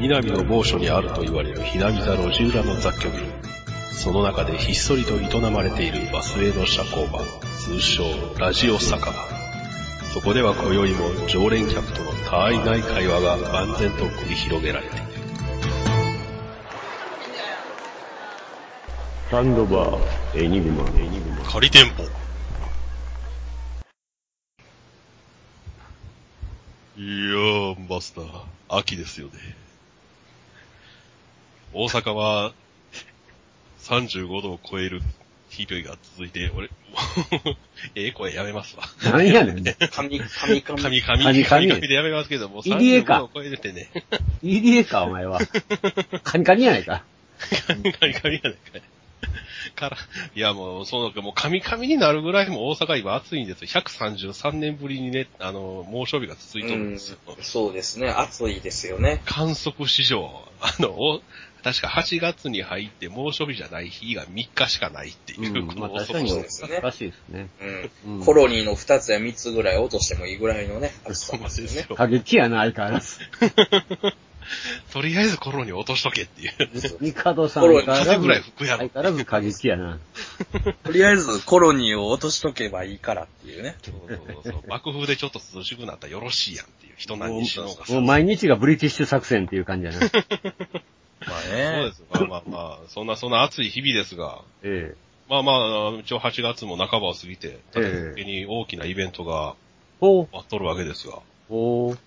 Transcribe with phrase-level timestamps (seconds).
[0.00, 3.26] 南の某所にあると言われるひなみ座路地裏の雑居ビル。
[3.92, 7.20] その中でひっそりと営まれているバスへの社交場、
[7.58, 8.04] 通称
[8.38, 9.12] ラジオ酒場。
[10.14, 15.04] そこでは今宵も常連客との他愛ない会話が万全と繰り広げられている。
[19.30, 21.44] サンドバー、エニグマ、エニグマ。
[21.44, 22.04] 仮店舗。
[26.96, 28.26] いやー、マスター、
[28.70, 29.59] 秋ですよね。
[31.72, 32.52] 大阪は
[33.80, 35.00] 35度を超える
[35.50, 36.74] 日々が続いて、俺、も
[37.52, 37.56] う
[37.94, 38.84] ええ声やめますわ。
[39.02, 39.64] なんやねん。
[39.64, 40.62] 神、神、神。
[40.62, 43.90] 神、神、神神、神神でやめますけども、入江か35度を超えててね。
[44.42, 45.40] 入江か、お前は。
[46.22, 47.04] カニカニやないか。
[47.66, 48.82] 神、神、神やないかい。
[49.74, 49.96] から、
[50.34, 53.68] いやもう、その、もう神々になるぐらいも大阪今暑いんですよ。
[53.82, 57.18] 133年ぶりにね、あの、猛暑日が続いてるんですよ。
[57.40, 58.08] そうですね。
[58.08, 59.22] 暑いですよね。
[59.24, 60.30] 観測史上、
[60.60, 61.22] あの、お
[61.62, 67.48] 確か8月に入って猛暑日じゃない日が3日しかないっていうう、ん、こまあの恐ろしさ確かにおですねかしいですね。
[68.04, 68.18] うん。
[68.18, 71.96] うんコロニーの2つや3つぐらい落としてもいいぐらいのね、暑さですよね。
[71.96, 73.18] 過激やな、相変わらず。
[74.92, 76.52] とりあえずコロに落としとけっていう。
[77.00, 79.98] ミカドさんコロニー相変わらず、風ぐらい吹くやろ相変わらず過激やな。
[80.82, 83.76] とりあえずコロニーを落としとけばいいからっていうね。
[83.82, 84.68] そうそうそう。
[84.68, 89.98] 爆風でちょっと涼しくなったらよろしいやんっていう人なんにしようがもう毎日がブリティッシュ作戦っていう感じやな。
[91.26, 92.02] まあそうです。
[92.10, 94.94] まあまあまあ、そんなそんな暑い日々ですが、え
[95.28, 95.56] まあまあ、
[96.00, 99.70] 一応8月も半ばを過ぎて、ええ立て続けに大きなイベントがえ。
[100.00, 100.28] おう。
[100.32, 101.98] 待っとるわけですが、おう。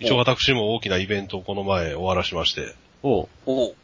[0.00, 3.28] 一応私も大きなイベントをこの前終わらしまして、おう。
[3.46, 3.74] お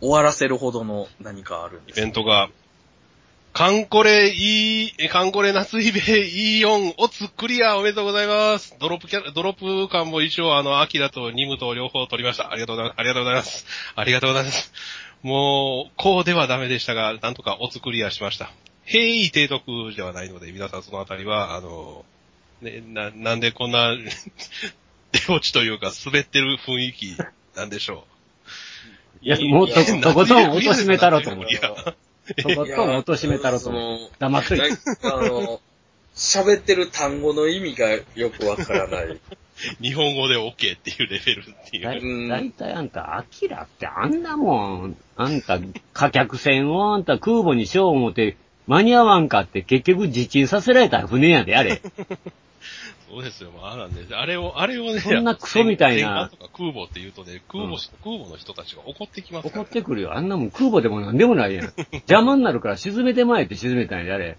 [0.00, 2.50] 終わらせるほどの何かあるんイですベントが、
[3.56, 8.76] カンコレ E、えカンコレ夏イベ E4 乙クリアおめでとうございます。
[8.78, 12.52] ドロップキャラ、ドロップ感も一応あの、アキラとニムと両方取りました。
[12.52, 13.00] ありがとうございます。
[13.00, 13.66] ありがとうございます。
[13.94, 14.72] ありがとうございます。
[15.22, 18.52] もう、こうではダメでしたが、なんとかオツクリアしました。
[18.84, 19.64] 平易低得
[19.96, 22.04] ではないので、皆さんそのあたりは、あの、
[22.60, 23.96] ね、な、なんでこんな、
[25.12, 27.16] 出落ちというか滑ってる雰囲気
[27.56, 28.04] なんでしょ
[29.22, 29.24] う。
[29.24, 31.56] いや、もうと、とことん貶としめたろと思うい。
[32.36, 33.70] や、とことん貶としめたろと
[34.18, 34.64] 黙っといて。
[35.02, 35.60] あの、
[36.14, 39.18] 喋ってる単語の意味がよくわからない。
[39.80, 42.28] 日本語で OK っていうレベルってだいいう。
[42.28, 45.58] だいたいあんた、アキラってあんなもん、あんた、
[45.92, 51.80] 貨客船をあんた空母にしよう思って、間に合わんかって結局自沈させられた船やで、あれ。
[53.08, 59.68] そうですよ、まあなんで、あれを、あれをね、そんなクソみたいな戦艦とか空母って言うとね、空母し、空母の人たちが怒ってきますか怒ら、ね。
[59.70, 60.16] ってくるよ。
[60.16, 61.72] あんなもん空母でもなんでもないやん。
[62.08, 64.38] 邪魔になるから沈めてまえって沈めたんやで、あれ。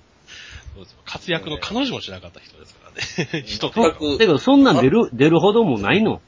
[0.75, 3.43] そうですよ活躍の彼女もしなかった人ですからね。
[3.47, 6.21] 人とそかだけど、そんなん出る、出るほどもないの。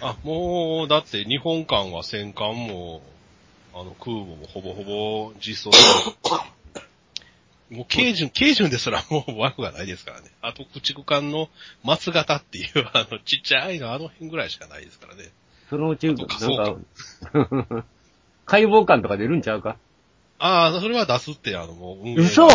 [0.00, 3.02] あ、もう、だって日本艦は戦艦も、
[3.74, 5.76] あの、空母もほぼほぼ実装で、
[7.70, 10.30] もう、軽巡、軽巡ですら もう枠がないですからね。
[10.42, 11.48] あと、駆逐艦の
[11.82, 15.30] 松型っていう、 あの、ちっちゃいのあの辺ぐらいしかないですからね。
[15.70, 16.26] そのうち、なんか、
[18.46, 19.76] 解剖感とか出るんちゃうか？
[20.38, 22.46] ああ、それは出すって、あの、もう、嘘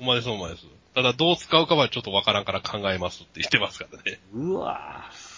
[0.00, 0.66] お前です、お前です。
[0.94, 4.18] ただ、どう使うかはちょっとわからんから考えますって言ってますからね。
[4.32, 5.33] うわぁ。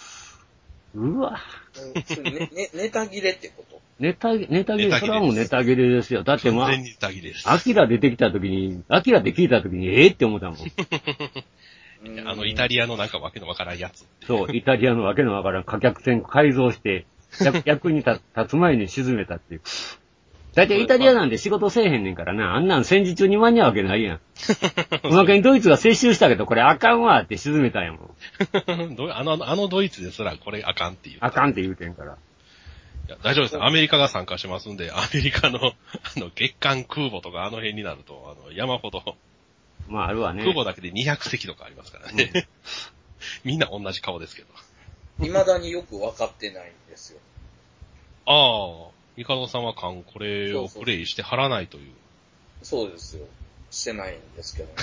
[0.97, 2.23] うわぁ。
[2.23, 3.79] ね、ね、 ネタ切れってこと？
[3.99, 6.23] ネタ、ネタ切れ、それはもうネタ切れですよ。
[6.23, 7.49] だってまあ完、全にタギです。
[7.49, 10.57] アキラ出てきた時に、アキラって聞いた時に、ええって思ったもん。
[12.27, 14.05] あの、イタリアのなんかわけのわからんやつ。
[14.25, 17.05] そう、イタリアのわけのわからん貨客船改造して、
[17.43, 19.61] 逆逆に立立つ前に沈めたっていう。
[20.57, 22.55] だいたいイタリアなんで仕事せえへんねんからな。
[22.55, 24.19] あんなん戦時中に間に合うわけないやん。
[25.05, 28.15] おまけにドイツが接収したけど、これあかんわって沈めたんやも
[28.87, 28.95] ん。
[28.97, 31.19] どあの、あのドイツですらこれあかんっていう。
[31.21, 32.13] あかんって言うてんから。
[33.07, 33.63] いや大丈夫です。
[33.63, 35.59] アメリカが参加しますんで、アメリカの、
[36.17, 39.15] あの、月間空母とかあの辺になると、あの、山ほど、
[39.87, 40.41] まああるわね。
[40.41, 42.47] 空母だけで200隻とかありますからね。
[43.43, 44.47] みんな同じ顔ですけど。
[45.19, 47.19] 未だによく分かってないんですよ。
[48.25, 51.91] ああ、ミカドさんは缶これをプレイして貼らないという。
[52.61, 53.25] そうですよ。
[53.71, 54.75] してないんですけどね。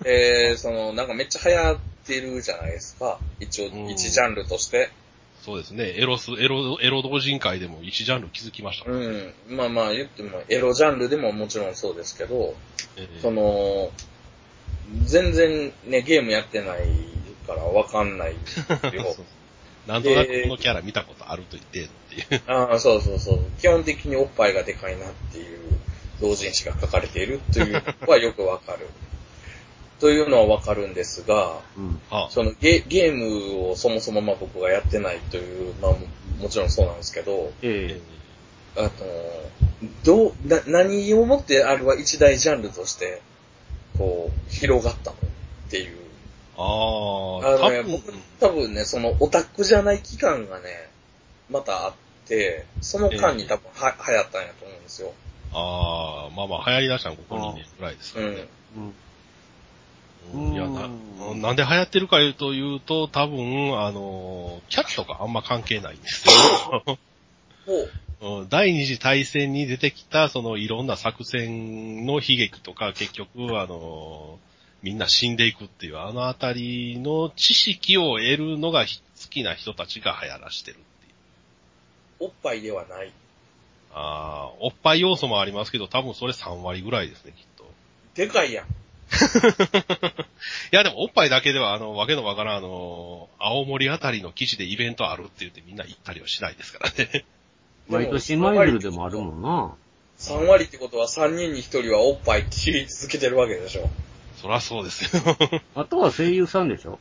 [0.04, 3.20] えー、その、なんかめっちゃ流行ってるじゃないですか。
[3.40, 4.90] 一応うん、一ジャンルとして。
[5.42, 5.92] そうですね。
[5.96, 9.02] エロス、エロ、エロ同人会でも一ジャンル気づきましたもん。
[9.02, 9.34] うん。
[9.48, 12.56] まあまあ言っても、エロジャンルでももちろんそうですけど、
[12.96, 13.92] ええその、
[15.02, 16.88] 全然ね、ゲームやってない
[17.46, 18.38] からわかんないよ。
[18.48, 18.72] そ
[19.22, 19.24] う
[19.86, 21.88] なんとなくこのキャラ見たことあると言ってっ
[22.26, 22.42] ていう。
[22.46, 23.40] ああ、そうそうそう。
[23.60, 25.58] 基本的におっぱいがでかいなっていう
[26.20, 28.88] 同人誌が書かれているというのは よくわかる。
[30.00, 32.00] というのはわかるんですが、うん。
[32.10, 35.98] あそのゲゲームをそもそもまあ僕がやってないという、まあも
[36.40, 38.14] もちろんそうなんですけど、ええ
[38.76, 38.90] あの、
[40.02, 43.22] どう、な、何をもってあれは一大ジャンルとして、
[43.96, 46.03] こう、広がったのっていう。
[46.56, 50.88] ああ、あのね、多分、僕、多分ね、そのオタクじゃない期間がね、
[51.50, 51.94] またあっ
[52.26, 55.12] て、その間に多分は、流行ったんやと思うんですよ。
[55.52, 58.48] ああ、まあまあ流行り出したのここ2年くらいですからね。
[58.76, 58.82] うん。
[58.82, 58.94] うん。
[60.32, 66.98] うんいやな、うんなんで流行ってるかいうというと、多分、あの、キャラとかあんま関係ないんですよ。
[67.66, 67.90] ほう。
[68.20, 74.38] うん第二次大戦に出てきた、そのいろんな作戦の悲劇とか、結局、あの、
[74.84, 78.86] みんな死んでいくっていう、あのあたりの知識を得るのが好
[79.30, 82.28] きな人たちが流行らしてるっていう。
[82.28, 83.10] おっぱいではない。
[83.94, 87.64] ああ、おっぱい要素もありますけど、多分それ3割ぐらいですね、きっと。
[88.14, 88.66] でかいやん。
[88.68, 88.68] い
[90.70, 97.24] や、でもおっぱいだけでは、あの、わけのわからん、あの、青森あたりの基地でイベントあるって言ってみんな行ったりはしないですからね。
[97.88, 99.74] 毎年マイルでもあるもんな。
[100.18, 103.88] 3割ってことは3人に1人はおっぱいって言い続けてるわけでしょ。
[104.44, 105.22] そらそうですよ。
[105.74, 106.98] あとは声優さんでしょ？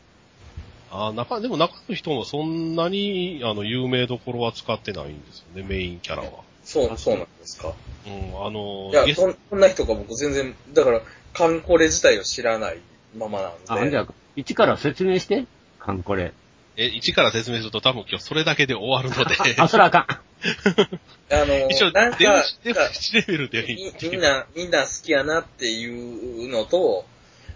[0.89, 6.29] あー中、でも中の人もそんなに、あの、有名どころは使ってないんですよね、メインキャラは。
[6.63, 7.73] そう、そうなんですか？
[8.05, 11.01] うん、あの、いや、そんそんな人が僕全然、だから、
[11.33, 12.77] カンコレ自体を知らない
[13.17, 13.87] ままなんで。
[13.87, 14.07] あ、じゃあ、
[14.37, 15.43] 一から説明して。
[15.79, 16.31] カンコレ。
[16.77, 20.07] え、一から説明すると多分今日それだけで終わるので、 あ、そらあかん。
[21.33, 22.17] あの、一応、なんか、
[22.63, 27.05] デブ1レベルでいいみんな、みんな好きやなっていうのと、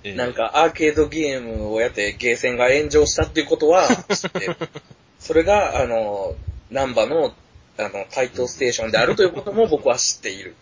[0.04, 4.56] えーなんかアーケードゲームをやってゲーセンが炎上したっていうことは知ってる。
[5.20, 6.36] それが、あの、
[6.70, 7.34] ナンバの、
[7.78, 10.56] あの、タイトステーションであるということも 僕は知っている。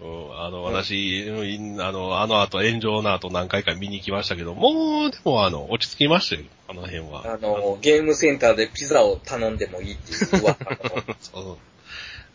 [0.00, 7.24] うん、あの、私、うんあの、あの後、炎上の後何回か見に行きましたけど、もう、でもあの、落ち着きましたよ、あの辺は。
[7.26, 11.58] あの、ゲームセンターでピザを頼んでもいいっていう噂の そう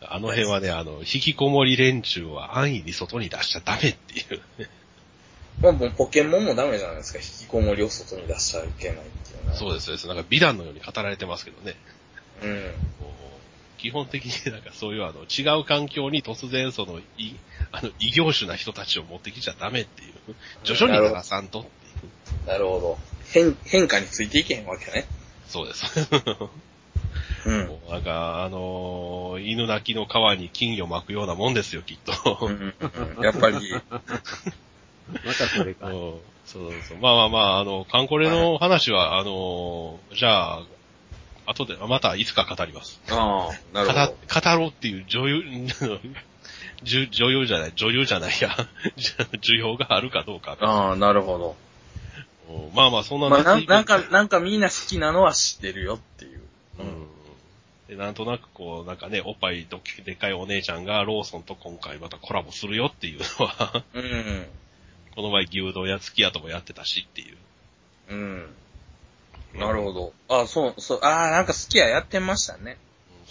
[0.08, 4.42] あの辺はね、あの、引きこもり連中は安易に外に出しちゃダメっていう。
[5.62, 7.20] まあもうポケモンもダメじゃないですか。
[7.20, 9.58] 引きこもりを外に出しちゃいけないっていうのは。
[9.58, 10.08] そうです、そうです。
[10.08, 11.76] なんか美談のように語られてますけどね。
[12.44, 12.72] うん。
[13.78, 17.36] 基本的になんかそういうあの、違う環境に突然その、い、
[17.72, 20.36] あの、異業種な人たちを持ってきちゃダメっていう。
[20.64, 21.72] 徐々に鳴らさんとってい
[22.46, 22.48] う。
[22.48, 22.98] なるほど。
[23.32, 25.06] 変、変化についていけへんわけね。
[25.48, 25.86] そうです。
[27.46, 27.68] うん。
[27.68, 32.40] もうなんか、あのー犬鳴きの川に金魚巻くようなもんですよ、きっと。
[32.42, 32.74] うん
[33.18, 33.58] うんやっぱり、
[35.10, 35.88] またそれか。
[35.88, 36.14] うん
[36.46, 36.98] そうそう。
[37.00, 40.64] まあまあまあ、あの、カンコレの話は、あのーじゃあ、
[41.48, 43.02] 後で、またいつか語ります。
[43.10, 44.06] ああ、なるほど。
[44.06, 45.44] 語語ろうっていう女優、
[47.12, 48.56] 女優じゃない、女優じゃないや、
[49.42, 50.58] 需要があるかどうか。
[50.60, 51.56] ああ、なるほど。
[52.48, 56.42] うんまあまあ、そんなまあ、ななんか、なんかみんな好きなのは知ってるよっていう。
[56.80, 57.08] うん
[57.88, 59.68] でなんとなくこう、なんかね、おっぱい
[60.06, 64.48] でっかいお姉ちゃんがローソンと今回またコラボするよっていうのは、うん。
[65.16, 67.38] この前牛丼や月屋ともやってたしっていう。
[68.10, 68.46] うん。
[69.58, 70.14] なるほど。
[70.28, 72.78] あそう、そう、ああ、なんか好きややってましたね。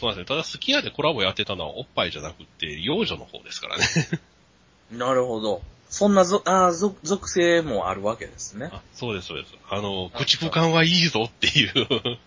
[0.00, 0.36] そうなんですね。
[0.36, 3.84] ただ、スキヤでコラボやってたのはおっぱいじゃなくて、幼女の方ですからね。
[4.90, 5.62] なるほど。
[5.90, 8.70] そんなぞ、ああ、ぞ属性もあるわけですね。
[8.72, 9.54] あそうです、そうです。
[9.68, 12.18] あの、口不感はいいぞっていう。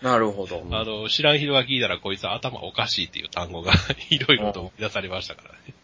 [0.02, 0.64] なるほど。
[0.70, 3.72] あの、知らん人が聞いたらこいつ頭おかしいっていう単語が
[4.10, 5.74] いろいろと出されましたからね。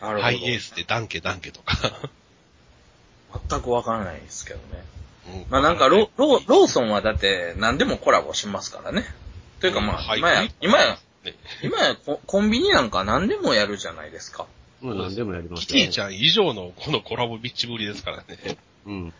[0.00, 0.22] なるほど。
[0.22, 1.76] ハイエースってダンケダンケとか。
[3.48, 4.84] 全くわからないですけどね。
[5.28, 9.04] うんまあなんかロ、ロ、ローソンはだって何でもコラボしますからね。
[9.60, 14.46] というかまあ、はい今や、今や、ね今やココンビニなんか何でもやるじゃないですか。
[14.80, 18.58] まあ何でもやりますキティちゃん以上のこのコラボビッチぶりですからね。
[18.86, 19.12] うん。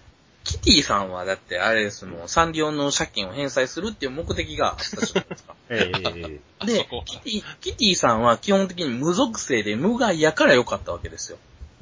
[0.47, 5.55] キティさんはだってあれですもん、サンリオの借金を返済するっていう目的があったじゃないですか。
[6.65, 11.38] でキティ、キティさんは基本的に無属性で無害やから良かったわけですよ。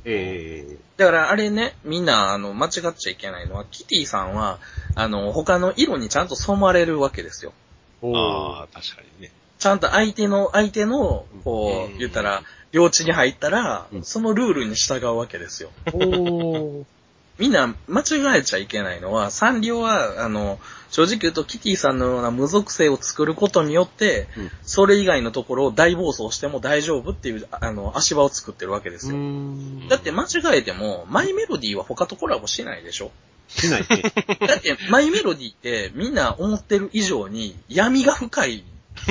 [0.06, 4.58] ええだからあれね、みんなあの間違っちゃいけないのは、キティさんは、
[4.94, 7.52] あの、他の色にちゃんと染まれるわけですよ。
[8.00, 9.30] おああ、確かにね。
[9.58, 12.42] ちゃんと相手の、相手の、こう言ったら、
[12.72, 15.70] 領地に入ったらう、んそのルールに従うわけですよ。
[15.92, 16.84] おー
[17.38, 20.60] みんな間違えちゃいけないのは、サンリオは、あの、
[20.90, 29.16] 正直言うとキティさんのような無属性を作ることによって、うんそれ以外のところを大暴走しても大丈夫っていう、あの、足場を作ってるわけですよ。
[29.16, 29.88] ん。
[29.88, 33.10] だって間違えても、マイメロディーは他とコラボしないでしょ
[33.48, 34.02] しないね。
[34.46, 38.64] だって、マイメロディーってみんな思ってる以上に闇が深い。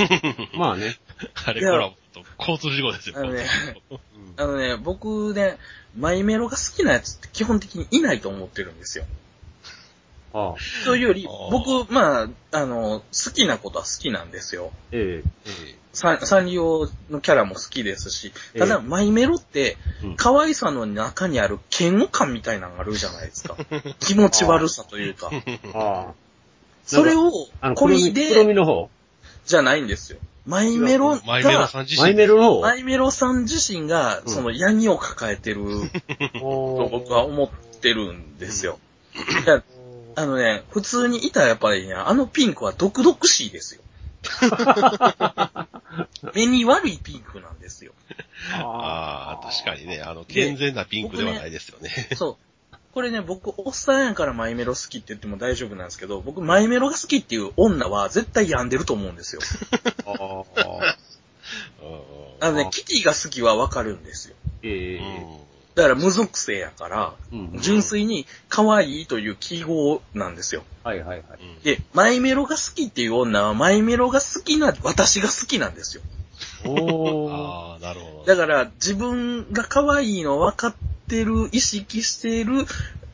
[0.56, 0.98] まあね。
[1.46, 3.46] あれコラボと交通事故ですよ、あのね
[4.36, 5.58] あのね、僕ね、
[5.96, 9.04] マイメロが好きなやつって基本的にいないと思ってるんですよ。
[10.32, 10.54] ああ。
[10.84, 14.72] というより僕、まあ、あの、好きなことは好きなんですよ。
[14.90, 20.06] ええサンサンリオのキャラも好きですし、ただ、ええマイメロって、え。
[20.06, 20.16] うん。
[20.16, 23.56] 可愛さの中にある嫌悪感みたいなのがあるじゃないですか。
[24.00, 25.30] 気持ち悪さというか。
[25.72, 26.14] ああ。
[26.84, 27.30] それを
[27.62, 28.90] 込みで、の方？
[29.46, 30.18] じゃないんですよ。
[30.46, 32.02] マイメロえマイメロが、さん自身。
[32.02, 32.60] マイメロの方？
[32.60, 35.64] マイメロさん自身が、うんその闇を抱えてる
[36.38, 38.78] と僕は思ってるんですよ。
[39.14, 39.62] いや
[40.16, 43.80] あのね、普通にいたらやっぱりね、あのピンクは毒々しいですよ。
[46.34, 47.92] 目に悪いピンクなんですよ。
[48.52, 51.90] ああ、確かにね、あの、健全なピンクではないですよね。
[52.14, 52.53] そう。
[52.94, 59.42] これね、僕、おっさんやからマイメロ好きって言っても大丈夫なんですけど、僕、マイメロが好きっていう女は絶対病んでると思うんですよ。
[62.40, 64.36] あのね、キティが好きはわかるんですよ。
[64.62, 70.62] ええうんだから無属性やから、うん純粋に可愛いという記号なんですよ。
[70.84, 71.20] はいはいはい。
[71.40, 76.02] うんで、マイメロが好きっていう女は、マイメロが好きな私が好きなんですよ。
[76.64, 77.32] おー。
[77.34, 78.24] ああ、なるほど。
[78.24, 80.74] だから、自分が可愛いの分かっ
[81.08, 82.66] てる、意識している、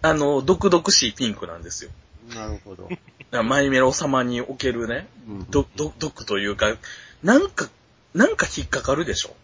[0.03, 1.91] あの、毒々しいピンクなんですよ。
[2.35, 2.89] なるほど。
[2.89, 2.99] だか
[3.31, 6.77] らマイメロ様におけるね、うんど、ど、毒というか、
[7.23, 7.69] なんか、
[8.15, 9.35] なんか引っかかるでしょ。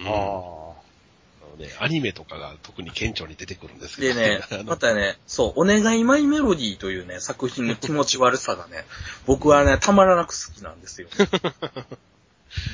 [0.00, 8.86] うんああのね、アニメとかが特に顕著に出てくるんですけどでね またね、そう、お願いマイメロディーというね、作品の気持ち悪さがね、
[9.26, 11.08] 僕はね、たまらなく好きなんですよ。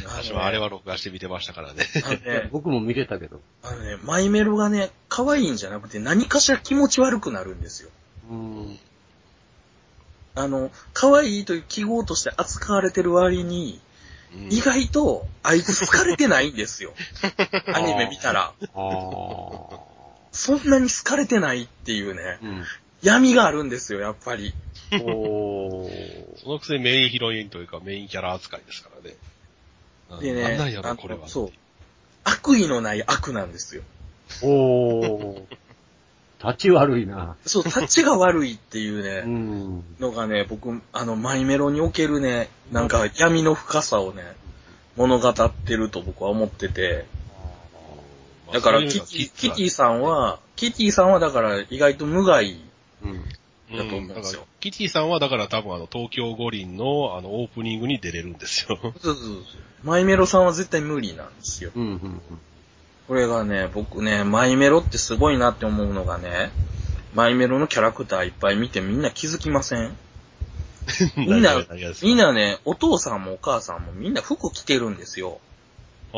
[0.06, 1.84] 私はあれは録画して見てましたからね。
[2.04, 2.42] あのあ。
[2.42, 3.40] ね、 僕も見てたけど。
[3.62, 7.90] あのね、マイメロがね、可愛いんじゃなくて何かしら気持ち悪くなるんですよ。
[8.30, 8.78] うん。
[10.34, 13.86] あの、可愛いという記号として扱われてる割に、うん
[14.50, 16.92] 意外と、あいつ好かれてないんですよ。
[17.72, 18.52] アニメ見たら。
[18.52, 19.78] ああ。
[20.32, 22.64] そんなに好かれてないっていうね、うん。
[23.02, 24.52] 闇があるんですよ、やっぱり。
[24.90, 29.16] そのくせメインヒロインというかメインキャラ扱いですからね。
[30.10, 31.28] うんでねなんなんやろ、これは。
[31.28, 31.50] そう
[32.24, 33.82] 悪意のない悪なんですよ。
[34.42, 35.42] おー。
[36.44, 37.36] 立ち悪いな。
[37.46, 39.84] そう、タッチが悪いっていううね、 ん。
[40.00, 44.22] のがね、僕、あの、マイメロにおけるね、なんか闇の深さをね、
[44.96, 47.06] 物語ってると僕は思ってて、
[48.46, 52.60] まあだからキティ、キはティさんは、キティさんはだから意外と無害
[53.70, 58.78] だと思うんですよだからキティさんはだから多分あの、東京五輪のあの、オープニングに出れるんですよ。
[58.82, 59.44] そうそうそう
[59.82, 61.70] マイメロさんは絶対無理なんですよ。
[61.74, 61.82] うん。
[61.82, 62.20] うん。
[63.06, 66.50] これがね、僕ね、マイメロってすごいなって思うのがね、
[67.14, 69.96] マイメロのキャラクターいっぱい見てみんな気づきません？
[71.16, 71.54] みんな
[72.02, 75.40] みんなね、お父さんもお母さんもみんな服着てるんですよ。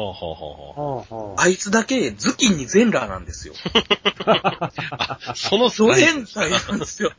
[0.00, 3.54] あはあいつだけ頭巾に全裸なんですよ。
[5.34, 7.10] そのスドタイル変態なんですよ。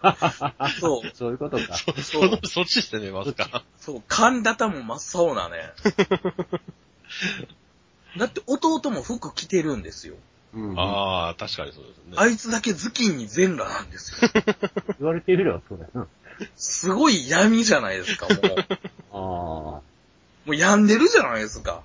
[0.80, 1.12] そう。
[1.14, 1.76] そういうことか。
[1.76, 3.64] そそのそっち攻めますか？
[3.82, 5.74] そう、神田も真っ青なね。
[8.18, 10.16] だって弟も服着てるんですよ。
[10.54, 10.80] うん。
[10.80, 12.04] ああ、確かにそうですね。
[12.16, 14.32] あいつだけ頭巾に全裸なんですよ。
[15.00, 16.08] 言われてみればそうだよな。
[16.56, 18.42] すごい闇じゃないですか、もう。
[19.12, 19.16] あ
[20.46, 21.82] もう病んでるじゃないですか。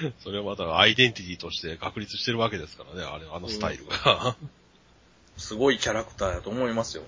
[0.22, 4.36] それはまたアイデンティティとして確立してるわけですからね、あれ、あのスタイルが。
[5.36, 7.02] すごいキャラクターやと思いますよ。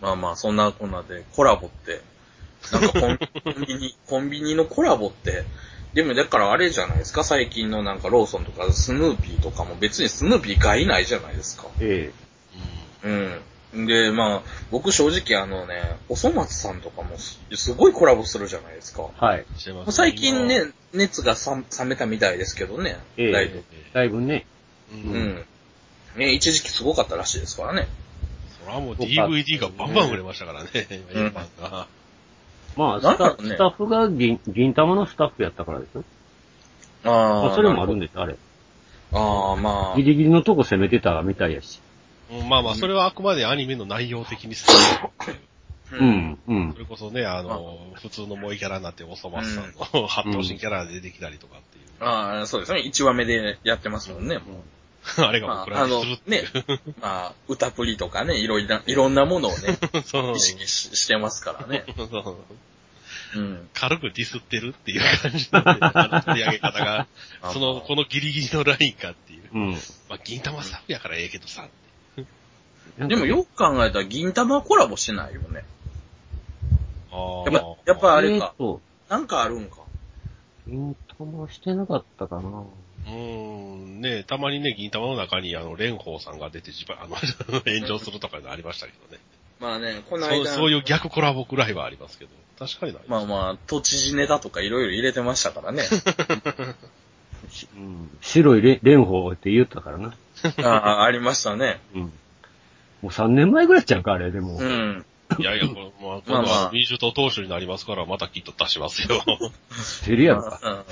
[0.00, 2.02] まあまあ、そんなこんなでコラボって、
[2.72, 5.44] なんかコンビニ、 コンビニのコラボって、
[5.94, 11.68] でもだからあれじゃないですか、最近のなんかローソンとかスヌーピーとかも別にスヌーピー害ないじゃないですか。
[11.68, 11.70] あ。
[11.80, 12.12] え
[13.04, 13.40] うん。
[13.74, 19.08] で、まあ、僕正直あのね、おそ松さんとかもすすごいコラボするじゃないですか。
[19.20, 19.24] え。
[19.24, 19.44] はい。
[19.56, 20.62] してます最近ね、
[20.94, 23.64] 熱がさ冷めたみたいですけどね、ええだいぶ。
[23.92, 24.46] だいぶね。
[24.92, 24.94] う。
[24.94, 25.02] うん
[25.34, 25.44] ん。
[26.16, 27.88] ね、一時期すごかったらしいですからね。
[28.62, 30.70] それはもう DVD がバンバン売れましたからね、
[31.14, 31.86] うん今版が。
[32.76, 36.04] まあ、スタなんだろうねスタッフが銀、銀玉のスタッフやったからでしょ？
[37.04, 37.42] ああ。
[37.46, 38.06] まあ、それもあるんで。
[38.06, 38.36] です、あれ。
[39.12, 40.02] ああ、まあギ。
[40.04, 41.80] リギリのとこ攻めてたみたいやし。
[42.30, 46.04] うんまあまあ、それはあくまでアニメの内容的に好きうう。
[46.04, 46.78] ん、うんそ。
[46.78, 52.04] れこそね、あの、普通の萌えキャラになっておそ松さんの八頭身キャラで出てきたりとかっていう。
[52.04, 52.80] ああ、そうですね。
[52.80, 54.38] 1話目でやってますもんね。
[54.38, 54.64] も
[55.18, 56.44] あれが僕らにするっていう。
[56.88, 61.84] うまあ、歌プリとかね、いろいろな、いろんなものをね、 そう意識ししてますからね。
[61.96, 62.36] そう
[63.38, 63.68] うん。
[63.74, 67.06] 軽くディスってるっていう感じの取り上げ方が、
[67.42, 69.42] あその、このギリギリのラインかっていう。
[69.52, 69.72] うん。
[70.08, 71.68] まあ、銀玉スタッフやからええけどさ。
[72.98, 75.64] でもよく考えたら銀玉コラボしてないよね。
[77.12, 78.78] あやっぱ、やっぱあれかえーっ。
[78.78, 79.78] と、なんかあるんか。
[80.66, 82.42] 銀玉してなかったかな。
[83.06, 87.16] うーん、ねたまにね、銀玉の中に、あの、蓮舫さんが出て自分、あの、
[87.66, 89.22] 炎上するとかいうのありましたけどね。
[89.60, 92.30] まあね、このそう間、そういう逆コラボくらいはありますけど。
[92.58, 93.02] 確かにない。
[93.06, 95.82] まあまあ、都知事ネタとかいろいろ入れてましたからね。
[97.50, 100.16] し うん、白いれ蓮舫って言ったからな。
[100.64, 101.80] ああ、ありましたね。
[101.94, 102.12] うん。
[103.06, 104.58] もう3年前ぐらいちゃうか、あれ、でも。
[104.58, 105.04] うん。
[105.38, 109.22] いやいや、これ、 まあ、まあ今度まあは民主党党首になりますから、またきっと出しますよ。
[110.04, 110.84] てるやろか。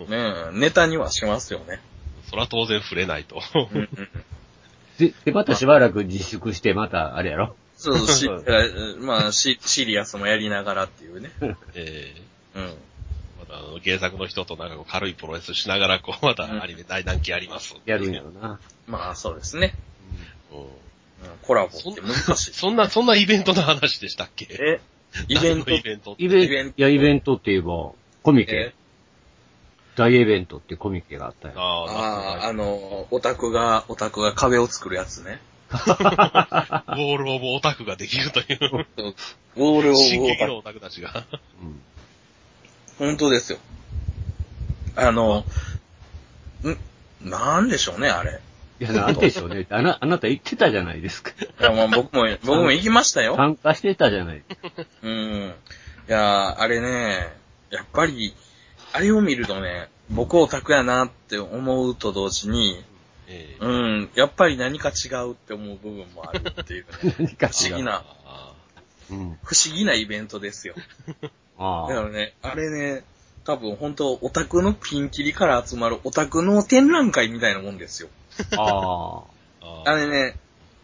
[0.00, 1.80] うんねえ、ネタにはしますよね。
[2.30, 3.42] そら当然触れないと。
[3.54, 3.88] うんうん
[4.98, 7.56] で、で、またしばらく自粛して、また、あれやろ？
[7.76, 11.30] そうそう、し、えまあ、シシリアスもやりながらっていうね。
[11.74, 12.14] え
[12.54, 12.64] えうん。
[13.40, 17.74] またあの原作の人となんかこう軽いプロレスしながら、こう、またアニメ大団期やります。
[17.84, 18.60] やるんやろな。
[18.86, 19.74] まあ、そうですね。
[20.52, 20.66] うんうん
[21.42, 22.52] コラボって難しい。
[22.54, 24.46] そんな、そんなイベントの話でしたっけ？
[24.50, 24.80] え？
[25.28, 25.70] イベント？
[25.70, 28.46] イベントイベントいや、イベントって言えば、コミえ？
[28.46, 28.74] ケ。
[29.94, 31.54] 大イベントってコミケがあったよ。
[31.56, 35.38] あああ、の、オタクが、オタクが壁を作るやつね。
[35.72, 38.86] ウォールオブオタクができるという、
[39.56, 39.96] ウォールオブオタク。
[39.96, 41.24] 進撃のオタクたちが。
[41.62, 41.80] うん。
[42.98, 43.58] 本当ですよ。
[44.96, 45.44] あの、
[46.64, 46.78] ん、
[47.28, 48.40] なんでしょうね、あれ。
[48.82, 49.66] いや、なんでしょうね。
[49.70, 51.30] あな、あなた言ってたじゃないですか。
[51.30, 53.36] いや、まあ僕も、僕も行きましたよ。
[53.36, 54.42] 参加してたじゃない。
[55.02, 55.54] うん。
[56.08, 57.32] いや、あれね、
[57.70, 58.34] やっぱり、
[58.92, 62.84] あれを見るとね、僕オタクやなって思うと同時に、
[63.28, 67.14] ええうん、やっぱり何か違うって思う部分もあるっていうね。
[67.20, 67.48] 何か。
[67.48, 68.52] 不思議な、あ
[69.10, 69.38] うん。
[69.44, 70.74] 不思議なイベントですよ。
[71.56, 71.88] ああ。
[71.88, 73.04] だからね、あれね、
[73.44, 78.08] 多分本当オタクのピンキリから集まるオタクの展覧会みたいなもんですよ。
[78.56, 79.22] ああ。
[79.62, 80.36] あああれね、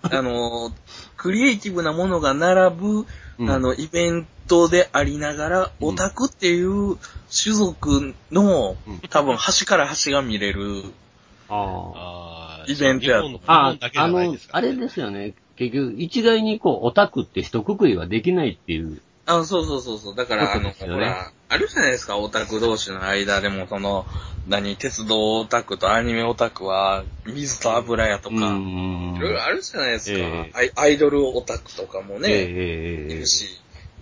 [0.03, 0.73] あの、
[1.17, 3.07] クリエイティブなものが並ぶ、
[3.39, 6.97] うんあの、イベントでありながら、うんオタクっていう
[7.31, 10.85] 種族の、うん多分端から端が見れる、
[11.49, 11.59] ああ。
[11.61, 15.35] ああイベントやとあ本だけじゃないのあれですよね。
[15.57, 19.01] 結局、一概にこう、オタクって一括りはできないっていう。
[19.29, 20.15] あ、そうそうそうそう。
[20.15, 24.07] だから、あの、ほら、あるじゃないですか、オタク同士の間でも、その、
[24.47, 30.19] 何、鉄道オタクとアニメオタクは、水と油やとか、うんいろいろあるじゃないですか。
[30.19, 33.49] ええアイアイドルオタクとかもええね、ええいるし。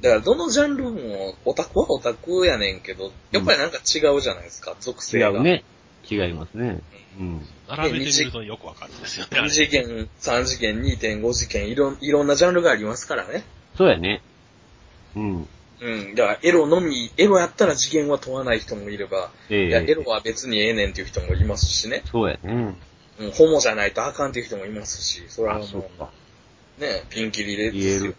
[0.00, 5.28] だから、どのジャンルも、オタクはオタクやねんけど、やっぱりなんか違うじゃないですか、属性が。
[5.28, 5.42] 違う。
[5.42, 5.64] ね。
[6.08, 6.80] 違いますね。
[7.18, 7.48] うん。
[7.68, 9.38] 並べてみるとよくわかるんですよね。
[9.40, 13.42] あ2れ次元、3次元、2.5次元、いろ、いろんなジャンルがありますからね。
[13.76, 14.22] そうやね。
[15.16, 15.48] うん。
[15.80, 16.14] うん。
[16.14, 22.02] だから、エロのみ、エロやったら次元は問わない人もいれば、えいや、エえロは別にええねんっていう人もいますしね。
[22.10, 22.76] そうやね。
[23.18, 26.10] うん、ホモじゃないとあかんっていう人もいますし、それはあ、もそうか。
[26.78, 28.04] う、ね、ピンキリで言える。
[28.04, 28.16] うん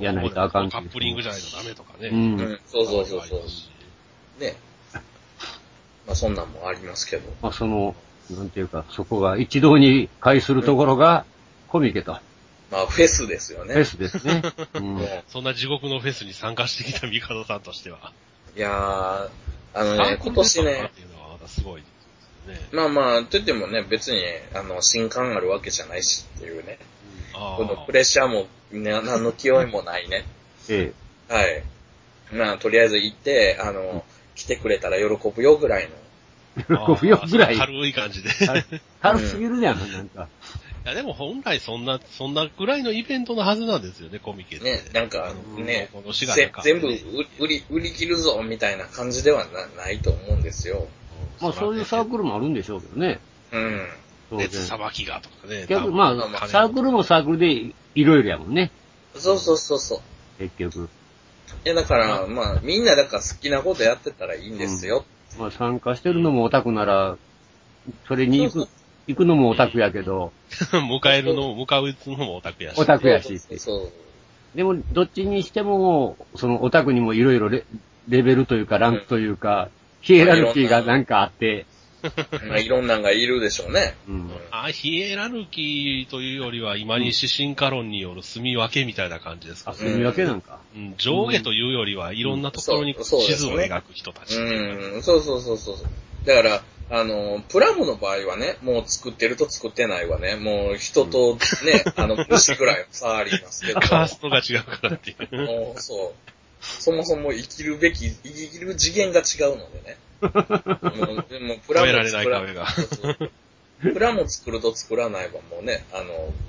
[0.00, 2.08] やないとあかんカップリングじゃないとダメとかね。
[2.08, 2.36] ううん。
[2.36, 2.40] ん。
[2.40, 4.40] うん、そうそうそうそう。
[4.40, 4.56] ね。
[6.06, 7.30] まあそんなんもありますけど。
[7.42, 7.94] まあ、その、
[8.30, 11.24] なんていうか、そこが一堂に会するところが、
[11.68, 12.18] コミケと。
[12.72, 13.74] まあフェスですよね。
[13.74, 14.42] フェスですね。
[14.74, 15.06] うん。
[15.28, 18.12] そんな地獄のフェスに参加してきたミカドさんとしては。
[18.56, 19.28] いやー、
[19.74, 21.86] あのね、今年ねですかっ、ていうのはまたすごいで
[22.46, 22.68] すね。
[22.72, 26.78] まあまあ、と言ってもね、別に、あの、新刊あるわけじゃないしっていうね。
[27.34, 30.24] あこのプレッシャーも、ね、何の気負いもないね。
[30.70, 30.92] え
[31.28, 31.62] はい。
[32.32, 34.02] まあ、とりあえず行って、あの、
[34.34, 35.90] 来てくれたら喜ぶよぐらいの。
[36.56, 36.62] え。
[36.96, 37.56] 喜ぶよぐらい。
[37.58, 38.30] 軽い感じで。
[38.30, 38.32] い
[39.02, 40.28] 軽すぎるじゃん、なんか。
[40.84, 44.64] やでも本来そんな、そんなぐらいのイベントのはずなんですよね、コミケって。
[44.64, 46.92] ね、なんかあのねこの4月ぜか全部売
[47.38, 50.88] 売り、売り切るぞみたいな感じではなないと思うんですよ。
[51.40, 53.20] まあ、そういうサークルもあるんでしょうけどね。
[53.52, 53.88] うん。
[54.38, 55.66] 熱さばきがとかね。
[55.68, 58.70] 逆ままあ、サークルもサークルでいろいろやもんね。
[59.14, 60.00] そうそうそうそう。
[60.38, 60.88] 結局。
[61.64, 65.04] いや、だから、まあ、みんなだから好きなことやってたらいいんですよ。
[65.38, 67.16] まあ、参加してるのもオタクなら、
[68.06, 68.70] それに行そうく、
[69.06, 70.32] 行くのもオタクやけど、
[70.72, 72.80] 迎えるのも、迎うのもオタクやし。
[72.80, 73.92] オタクやしそうそう
[74.54, 77.64] でも、どっちにしても、そのオタクにもいろいろレ
[78.08, 79.68] レベルというか、ランクというか、
[80.02, 81.66] ヒエラルキーがなんかあって。
[82.48, 83.94] まあ、いろんな のがいるでしょうね。
[84.08, 84.30] うん。
[84.50, 89.80] あ、ヒエラルキーというよりは、今に指針化論による住み分けみたいな感じですかあ、ね。
[89.80, 90.58] そういうわけなんか。
[90.74, 94.36] うん、上下というよりは、いろんなところにそうそうですね地図を描く人たち。
[94.36, 96.26] うん、そうそうそうそう。
[96.26, 103.80] だから、あの、プラムの場合はね、もう作ってると作ってないはね、もう人とね、あの、虫ぐらいの差ありますけど。
[103.80, 105.46] カーストが違うからっていう。
[105.46, 106.32] もう、そう。
[106.60, 109.98] そもそも生きるべき、生きる次元が違うのでね。
[110.22, 112.32] もう、でもプラ越えられないモ
[112.66, 113.16] 作ら
[113.82, 116.04] プラモ作ると作らないはもうね、あの、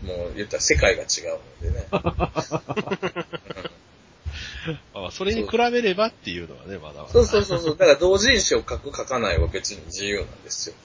[0.08, 1.88] もう言ったら世界が違うのでね。
[4.68, 7.10] うんあそれに比べればっていうのはね、まだまだ。
[7.10, 7.78] そうそうそうそう。
[7.78, 10.76] だから同人誌を書く書かないは別に自由なんですよ。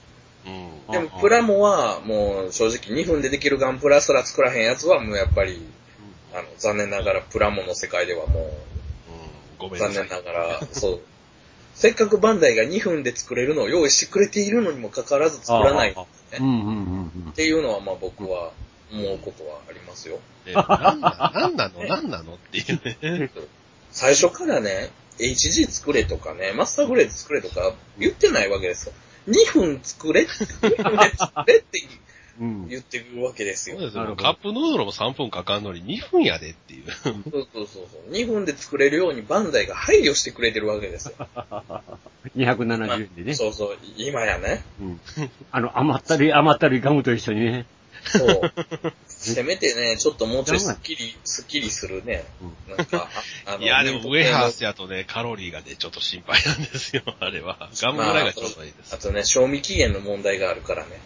[0.45, 0.91] うん。
[0.91, 5.61] でもプラモはもう正直2分でできるガンプラすら作らへんやつはもうやっぱり、
[6.33, 8.51] あの、残念ながらプラモの世界ではもうん。
[9.57, 10.07] ごうめんなさい。
[10.07, 10.99] 残念ながら、そう。
[11.75, 15.95] せっかくバンダイが2分で作れるのを用意してくれているのにもかかわらず作らないっ
[16.39, 17.31] うんうんうんうん。
[17.31, 18.51] ていうのはまあ僕は
[18.91, 20.19] 思うことはありますよ。
[20.45, 20.61] えな
[20.93, 21.83] んななんなの？
[21.83, 22.33] なんなの？
[22.35, 23.31] っていうね。
[23.91, 28.93] 最初からね、HG 作れとかね、マスターグレード作れとか言ってないわけですよ。
[29.27, 31.79] 2分作れって、2分で作れって
[32.39, 32.67] うん。
[32.69, 33.85] 言ってくるわけですよそう。
[33.87, 34.15] ですよ。
[34.15, 36.85] カップヌードルも3分かかんのに2分やでっていう。
[37.03, 38.11] そうそうそうそう。
[38.11, 41.27] 2分で作れるようにバンダイが配慮してくれてるわけですよ。
[42.37, 43.33] 270円でね。
[43.33, 44.63] そうそう、今やね。
[44.79, 45.01] うん。
[45.51, 47.65] あの、甘ったるい甘ったるいガムと一緒にね。
[48.05, 48.51] そう。
[49.07, 52.23] せめてね、ちょっともうちょいスッキリ、スッキリするね。
[52.67, 53.09] なんか、
[53.45, 57.69] ああのいや、でもウェハースやとね、カロリーがね、ちょっと心配なんですよ、 あれは。
[57.73, 58.93] ガムぐらいがちょうどいいです。
[58.93, 60.99] あとね、賞味期限の問題があるからね。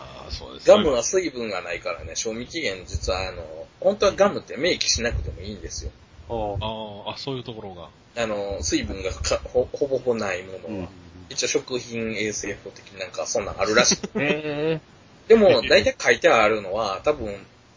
[0.00, 0.68] ああ、そうです。
[0.68, 5.90] ガムは水分がないからね、賞味期限実はあの、本当はガムって明記しなくてもいいんですよ。
[6.30, 6.64] あ
[7.06, 7.90] ああ、あ、そういうところが。
[8.16, 10.60] あの、水分がかほほぼほぼないものは。
[10.70, 10.88] うん。
[11.30, 13.98] 一応食品衛生法的になんかそんなんあるらしい。
[14.16, 14.80] え
[15.28, 17.34] でも、大体書いてあるのは、多分、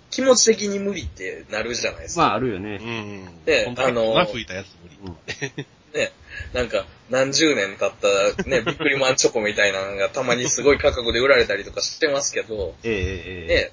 [0.10, 2.22] 気持ち的に無理ってなるじゃないですか。
[2.22, 2.78] まあ、あるようね。
[2.78, 3.46] ん。
[3.46, 4.98] でこんだけあの粉吹いたやつ無理。
[5.06, 5.66] うん。
[5.94, 6.12] ね、
[6.54, 13.72] なんか、何十年経ったね、ビックリマンチョコみたいなのがたまにすごい価格で売られたりとかしてますけど、ええええね、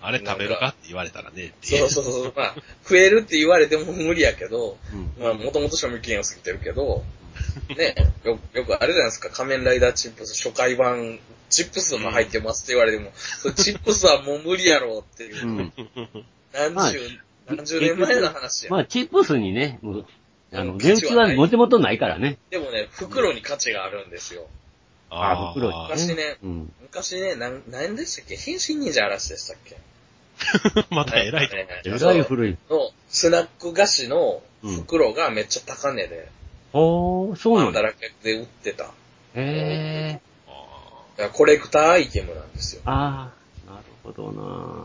[0.00, 5.22] あれ食べるかって言われたらね、っていそうそうそう、まあ、食えるって言われても無理やけど、うん。
[5.22, 7.04] まあ、もともと賞味期限を過ぎてるけど、
[7.76, 7.94] ね、
[8.24, 11.18] よよくあれじゃないですか、仮面ライダーチップス初回版、
[11.50, 15.72] チップスが入ってますって言われても、それチップスはもう無理やろうっていうう、ん。
[16.52, 17.00] 何まあ十、
[17.48, 18.70] 何十年前の話や。
[18.70, 20.06] まあ、チップスにね、もう、
[20.52, 22.38] あの、うん値打ちはもともとないからね。
[22.50, 24.46] でもね、袋に価値があるんですよ。
[25.10, 26.72] あ袋に昔ねうん。
[26.82, 28.36] 昔ね、なん、何でしたっけ？
[28.36, 29.76] 変身忍者嵐でしたっけ？
[30.94, 31.56] また偉いと。
[31.56, 32.56] ねえらい古い。
[32.70, 36.28] の、スナック菓子の袋がめっちゃ高値で、
[36.72, 37.82] ほー、そうなんだ。
[37.82, 38.84] らけで売ってた。
[38.84, 38.88] へ
[39.34, 40.20] え。
[41.28, 42.82] コレクターアイテムなんですよ。
[42.84, 43.32] あ
[43.66, 44.32] あ、なるほどや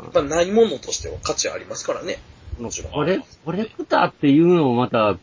[0.04, 2.19] なっぱないものとしては価値ありますからね。
[2.60, 2.91] もちろん。
[2.91, 5.17] これ、コレクターっていうのもまた、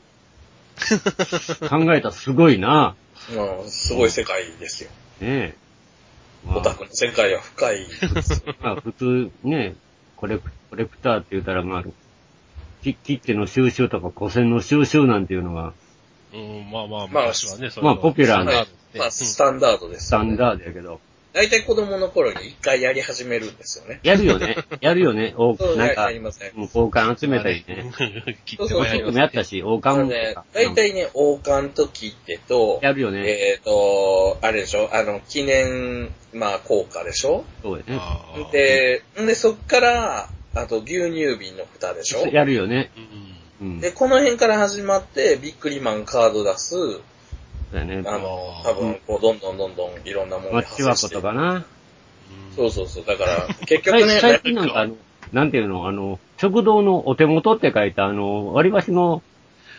[1.69, 2.95] 考えたらすごいな。
[3.37, 4.91] まあ、すごい世界ですよ。
[5.21, 5.55] ねえ。
[6.45, 8.45] まあオタクの世界は深いです。
[8.61, 9.77] まあ普通ね、
[10.17, 11.85] コレク、コレクターって言ったらまあ、
[12.83, 15.73] き切手の収集とか古銭の収集なんていうのが
[16.35, 18.69] うん、まあまあ、まあ昔はね、それまあポピュラーなはい
[18.99, 20.07] まあ、スタンダードです。
[20.07, 21.01] スタンダードやけど。
[21.33, 24.01] 大体子供の頃に一回やり始めるんですよね。
[24.03, 24.55] やるよね。
[24.83, 25.33] やるよね。
[25.39, 26.55] おそう、やなんかや、りません。
[26.55, 27.91] もう交換集めたりね。
[28.45, 33.23] 切ってもや僕もやったし、王あの冠ねとか。、大体ね、王冠と切手と、やるよね。
[33.27, 34.91] えっ、と、あれでしょ？
[34.93, 37.45] あの、記念、まあ、効果でしょ？
[37.63, 37.99] そうやね。
[37.99, 42.27] あー、で、んで、そっから、あと、牛乳瓶の蓋でしょ？
[42.29, 42.91] やるよね。
[42.95, 43.81] うんうん。
[43.81, 46.99] で、この辺から始まって、ビックリマンカード出す、そ
[47.73, 48.03] うやね。
[48.07, 51.65] あの、多分、こう、どんどんどんどんいろんなものマッチ箱とかな。
[52.55, 53.05] そうそうそう。
[53.07, 54.97] だから、結局ね、最近なんかあの、
[55.33, 59.23] なんていうの、あの、食堂のお手元って書いたあの、割り箸の、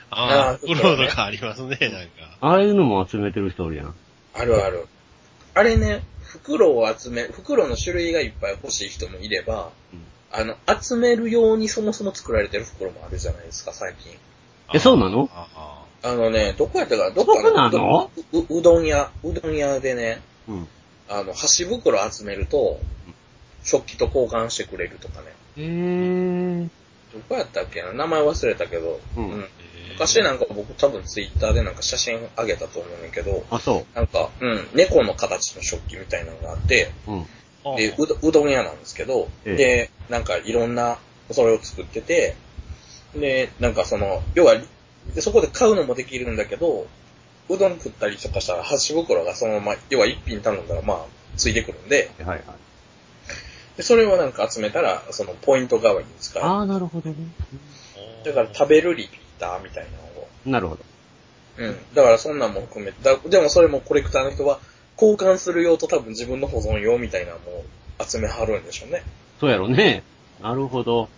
[0.09, 2.37] あああ、プロとかありますね、なんか。
[2.41, 3.95] ああいうのも集めてる人おるやん。
[4.33, 4.87] あるある。
[5.53, 9.99] あれね、袋を集め、袋の種類がいっぱい欲しい人もいれば、うん
[10.33, 14.11] あの、集めるようにそもそも作られてる袋もあるじゃないですか、最近。
[14.73, 15.29] えそうなの？
[15.33, 15.47] あ
[16.01, 17.69] ああのね、どこやったかなどっかな？
[17.69, 20.67] のうううどん屋、うどん屋でね、うん。
[21.07, 22.79] あの、箸袋集めると、
[23.63, 25.27] 食器と交換してくれるとかね。
[25.57, 26.69] へー。
[27.13, 27.93] どこやったっけな？
[27.93, 29.47] 名前忘れたけど、うんえー
[29.93, 37.11] 昔なんか僕多分ツイッターでなんか写真あげたと思うねんけど、あ、そなんか、うん、猫の形の食器みたいなのがあって、う。
[37.11, 37.25] うん。
[37.77, 40.97] で、うどうどん屋なんですけど、ええで、なんかいろんな、
[41.31, 42.35] それを作ってて、
[43.15, 44.55] で、なんかその、要は、
[45.15, 46.87] でそこで買うのもできるんだけど、
[47.49, 51.05] うどん食ったりとかしたら、箸袋がそのまま、要は一品頼んだら、まあ、
[51.37, 52.41] ついてくるんで、はいはい。
[53.77, 56.43] でそれをなんか集めたら、そのポイント代わりに使う。
[56.43, 57.15] ああ、なるほどね。
[58.23, 60.27] だから食べるリピーターみたいなのを。
[60.45, 60.83] なるほど。
[61.57, 61.77] うん。
[61.93, 64.59] だからそんなんも含めて、だでもそれもコレクターの人は、
[65.11, 67.63] 交換する用と多分自分の保存用みたいなのも
[67.99, 69.03] 集めはるんでしょうね。
[69.39, 70.03] そうやろね。
[70.41, 71.09] なるほど。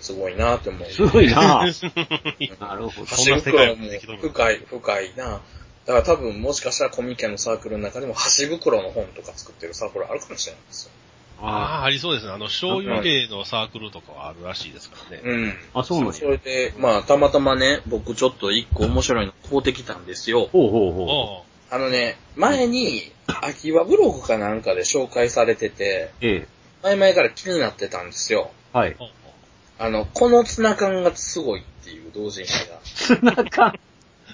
[0.00, 0.88] すごいなって思う。
[0.88, 1.64] すごいな
[2.60, 3.06] なるほど。
[3.06, 3.86] 箸そんな世も
[4.20, 5.40] 深い、深いな。
[5.86, 10.90] だから多分もしかしたらコミケのサークルの中でも箸袋の本とか作ってるサークルあるかもしれないですよ。
[11.42, 12.32] ああ、ありそうですね。
[12.32, 15.22] あの、醤油入れのサークルとかはあるらしいですからね。
[15.24, 15.54] うん。
[15.74, 20.48] あそうなんやそれで、まあ、たまたまね、僕ちょっと一個面白いの買うてきたんですよ。
[20.52, 26.26] ほうほうほああのね、前に、秋葉ブログかなんかで紹介されてて、う。
[26.26, 26.46] え
[26.82, 28.50] 前々から気になってたんですよ。
[28.74, 28.78] え。
[28.78, 28.96] はい。
[29.78, 29.84] あ。
[29.84, 32.80] あの、このツナ缶がすごいっていう同人誌が。
[32.84, 33.78] ツナ缶。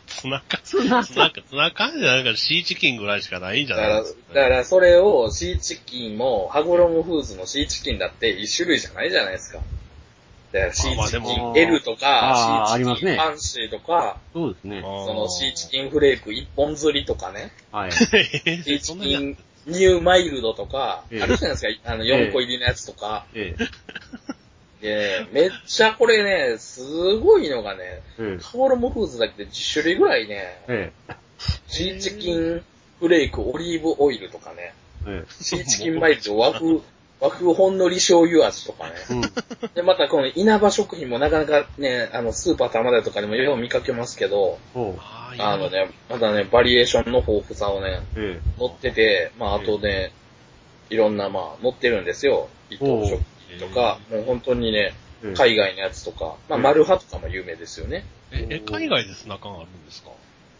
[0.06, 1.98] ツナ缶、ツナ缶、ツナ缶？
[1.98, 4.02] じゃなんかシーチキンぐらいしかないんじだから、ゃない？
[4.02, 9.58] ですか、だからそれをシーチキンも、ハゴロムフーズのシーチキンだって一種類じゃないじゃないですか。
[10.72, 14.80] シーチキン L とあか、シーチキンファンシーとか、そうですね。
[14.82, 17.92] そのシーチキンフレーク一本釣りとかね、はい。
[17.92, 23.26] シーチキンニューマイルドとか、ええあるじゃないですか、あの4個入りのやつとか。
[23.34, 23.56] え
[24.80, 28.36] で、めっちゃこれね、すごいのがね、え。
[28.38, 30.92] えハゴロムフーズだけで10種類ぐらいね、え。
[31.08, 31.14] え
[31.66, 32.62] シーチキン
[33.00, 34.74] フレークオリーブオイルとかね、
[35.06, 35.24] え。
[35.24, 36.80] えシーチキンマイルド和風、
[37.20, 38.92] 和風ほんのり醤油味とかね。
[39.10, 39.12] え。
[39.14, 39.20] うん。
[39.74, 44.58] で、またこの稲葉食品もなかなかね、あの、スーパー玉田とかでもよく見かけますけど。
[45.38, 50.12] あのね、またね、バリエーションの豊富さをね、え載ってて、まあ、あとね、
[50.90, 52.48] いろんな、まあ、載ってるんですよ。
[52.70, 55.32] 伊藤食品とか、もう本当にね、え。
[55.34, 58.04] 海外のやつとか、まあ、うんマルハとかも有名ですよね。
[58.30, 60.10] え、え、海外でツナ缶あるんですか？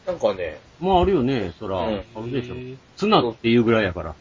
[0.07, 1.79] なんかね、まああるよね、そら。
[1.81, 2.55] うんあるでしょ。
[2.97, 4.15] ツナっていうぐらいやから。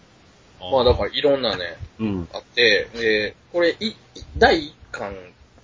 [0.59, 2.27] まあだからいろんなね、うん。
[2.33, 3.95] あって、で、これ、い、
[4.37, 5.15] 第1巻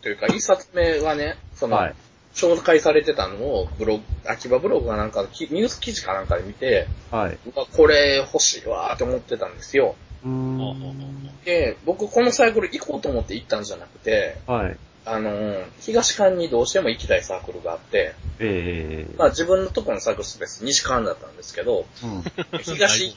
[0.02, 1.96] というか、1冊目はね、その、はい。
[2.34, 7.38] 紹介されてたのを、ブログ、秋葉ブログかなんか、きニュース記事かなんかで見て、はい。
[7.54, 9.96] うわこれ欲しいわーって思ってたんですよ。
[10.24, 11.30] うーん。
[11.44, 14.78] で、僕このサークル行こうと思って行ったんじゃなくて、はい。
[15.04, 19.16] あのー、東館にどうしても行きたいサークルがあって、ええ。
[19.18, 22.24] まあ自分のところのサークルスペース西館だったんですけど、うん。
[22.62, 23.16] 東、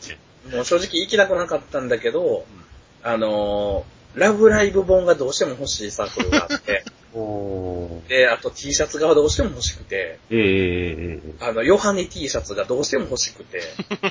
[0.52, 2.44] もう正直行きたくなかったんだけど、
[3.02, 6.84] あのー、ラブライブ本がどうしても欲しいサークルがあって。
[8.08, 11.20] で、あと T シャツがどうしても欲しくて、ええ。
[11.40, 13.62] あの、ヨハネ T シャツがどうしても欲しくて、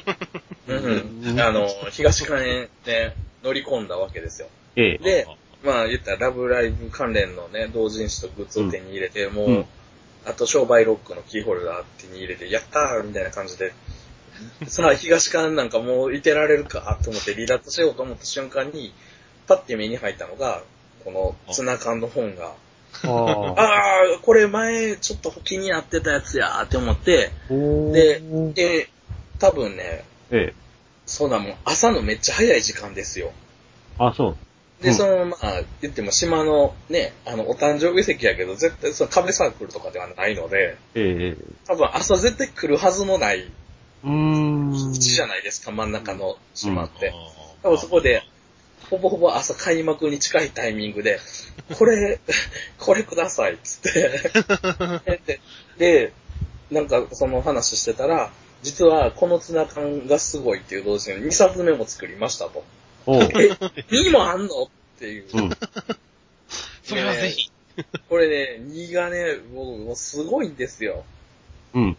[0.68, 1.40] うんうん。
[1.40, 4.48] あの、東館へね、乗り込んだわけですよ。
[4.78, 4.98] ええ。
[5.00, 5.28] で、
[5.64, 9.66] まあ言ったらラブライブ関連のね、同人誌とグッズを手に入れて、もう、うん
[10.26, 13.74] あと商売ロックのキーホルダー手に入れて、やったーみたいな感じで、
[14.68, 18.94] さあ東館なんかもういてられるかと思って離脱しようと思った瞬間に、
[19.48, 20.64] パッて目に入ったのが、
[21.04, 22.54] このツナ缶の本が、
[23.04, 28.22] ああこれ前ちょっと気になってたやつやーって思って、で、
[28.54, 28.90] で、
[29.40, 30.54] 多分ね、ええ。
[31.06, 33.32] そうだもん、朝のめっちゃ早い時間ですよ。
[33.98, 34.38] あ、そう。
[34.84, 41.44] で、うんその、まあ、言っても島のね、あの、お誕生日席やけど、絶対その壁サークルとかではないので、ええ。
[41.66, 43.52] 多分朝絶対来るはずのない
[44.04, 44.94] うーん。
[44.94, 47.14] 基地じゃないですか、真ん中の島って。
[47.62, 48.24] 多分そこで、
[48.90, 51.20] ほぼほぼ朝開幕に近いタイミングで、
[51.78, 52.20] これ、
[52.78, 54.32] これください、つって。
[55.26, 55.40] で、
[55.78, 56.14] で
[56.72, 62.64] なんかその話してたら、実はこのツナ缶がすごいっていう同時に2冊目も作りましたと。
[63.08, 63.12] え、
[63.92, 64.64] 2もあんの？
[64.64, 64.68] っ
[65.00, 65.26] ていう。
[65.34, 65.50] うん。
[66.84, 67.50] それはぜひ。
[68.10, 71.04] これね、2がね、もうもうすごいんですよ。
[71.74, 71.98] うん。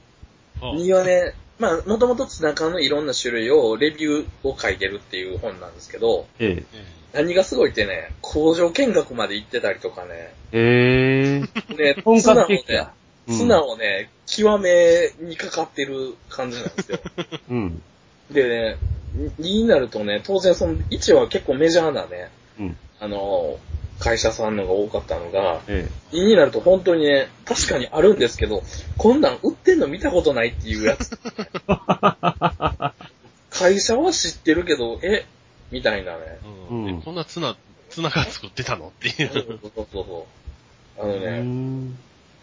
[0.60, 6.64] あ2はね、まあ、もともとツナ缶のいろんな種類を、レビューを書いてるっていう本なんですけど、ええ。
[7.12, 11.74] 何がすごいってね、工場見学まで行ってたりとかね、ええ。
[11.76, 12.92] ね、本ツナをね格的や、。
[13.28, 16.98] うんツナをね、極めにかかってる感じなんですよ。
[17.48, 17.82] うん。
[18.30, 18.76] でね、
[19.16, 22.76] 2になるとね、当然その、1は結構メジャーなね、うん。
[23.00, 23.58] あの、
[23.98, 28.62] 会社さんのが多かったのが、え2になると本当にね、確かにあるんですけど、
[28.98, 31.18] こんなん売ってんの見たことないっていうやつ。
[33.50, 35.26] 会社は知ってるけど、え
[35.70, 36.38] みたいなね。
[36.70, 37.56] うんうんえこんなツナ、
[37.90, 38.88] ツナが作ってたの？
[38.88, 39.32] っていそうう。
[39.32, 40.26] そうそうそ
[40.98, 41.02] う。
[41.02, 41.98] あのね、ん。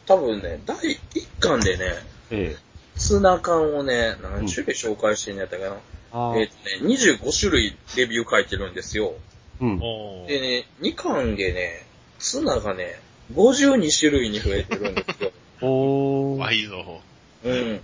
[0.06, 1.00] 多分ね、第1
[1.40, 1.86] 巻でね、
[2.32, 2.72] ええ。
[2.98, 5.78] ツナ缶をね、何種類紹介してんやったかな。
[6.14, 9.14] あえっ、とね、25種類レビュー書いてるんですよ。
[9.62, 9.80] うん。
[10.28, 11.86] でね、2巻でね、
[12.20, 13.00] ツナがね、
[13.34, 15.32] 52種類に増えてるんですよ。
[15.62, 16.38] おー。
[16.38, 17.02] ワイゾ
[17.44, 17.82] うん。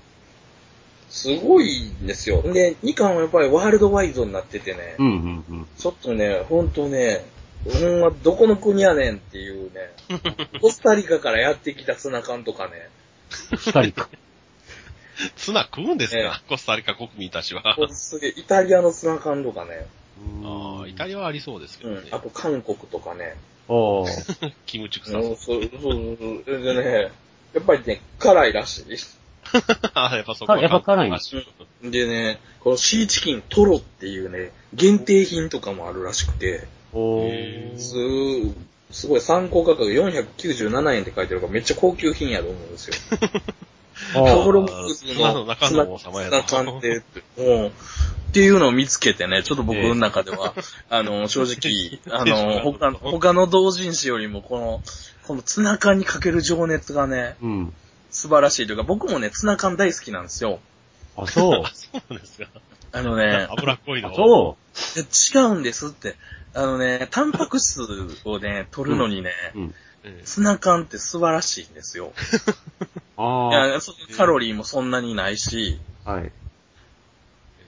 [1.10, 2.42] すごいんですよ。
[2.42, 5.68] で、2巻はやっぱりワールドワイドになっててね、うん、うん、うん。
[5.78, 7.24] ちょっとね、ほんとね、
[7.66, 9.92] ほんまどこの国やねんっていうね、
[10.62, 12.90] コスタリカからやってきたツナ缶とかね、
[13.52, 14.10] 二人か。
[15.36, 17.78] ツナ食うんですか、えコスタリカ国民たちは。
[17.90, 19.88] すげえ、イタリアのツナ缶とかね、
[20.44, 22.02] ああ、イタリアはありそうですけどね。
[22.08, 23.36] うん、あと韓国とかね、
[23.68, 24.54] おー。
[24.66, 25.38] キムチ臭うんそう。
[25.38, 27.12] そうそうそうでね、
[27.54, 28.84] やっぱりね、辛いらしい。
[29.94, 31.20] あやっぱそこはやっぱ辛いんだ
[31.84, 37.30] でね、このシーチキントロっていうね、限定品とかもあるらしくて、お。
[37.78, 37.94] す、
[38.92, 42.96] すごい参考価格497円って書いてるからめっちゃ高級品やと思うんですよ。
[44.12, 47.68] あトームロックス砂のの中の王様やな砂鑑定って、うん。
[47.68, 47.72] っ
[48.32, 50.54] ていうのを見つけてね、ちょっと僕の中では、
[50.90, 54.84] あの、正直、 あの、他の、他の同人誌よりも、この、
[55.26, 57.74] このツナ缶にかける情熱がね、うん。
[58.10, 60.60] 素晴らしいというか、僕もね、ツナ缶大好きなんですよ。
[61.16, 61.72] あ、そう あ。
[61.74, 62.48] そうなんですか。
[62.92, 64.10] あのね、脂っこいの。
[64.10, 64.58] あそ
[64.96, 66.16] いや違うんですって。
[66.54, 67.82] あのね、タンパク質
[68.26, 69.60] をね、取るのにね、う。
[69.60, 69.76] うん。
[70.08, 72.14] ええツナ缶って素晴らしいんですよ。
[73.18, 76.14] あいや、そカロリーもそんなにないし、あ。
[76.14, 76.24] はい。
[76.24, 76.32] え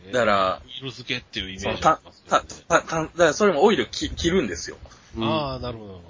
[0.08, 4.78] えだから、オイル漬けっていうイメそのージあたりますよね、た、た、た、だからそれもオイルき切るんですよ。
[5.18, 6.02] うんああ、なるほど。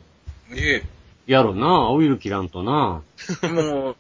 [0.55, 0.85] え
[1.25, 3.03] やろな、オイル切らんとな。
[3.43, 3.47] え。
[3.47, 3.95] も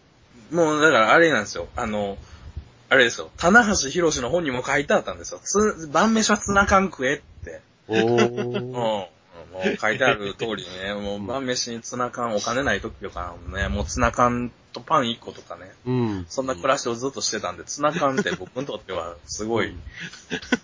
[0.51, 1.67] う、もうだからあれなんですよ。
[1.75, 2.17] あの、
[2.89, 3.29] あれですよ。
[3.37, 5.39] 棚橋博士の本にも書いてあったんですよ。
[5.43, 7.61] つ、晩飯はツナ缶食えって。
[7.87, 9.18] おうん。
[9.51, 9.69] ー。
[9.69, 16.25] もう書いてある通りにね、 もう晩飯にツナ缶、お金ない時とかね、もうツナ缶とパン1個とかね、うん。
[16.29, 19.71] そんな暮らしをずっとしてたんで、ツナ缶って僕にとってはすごい、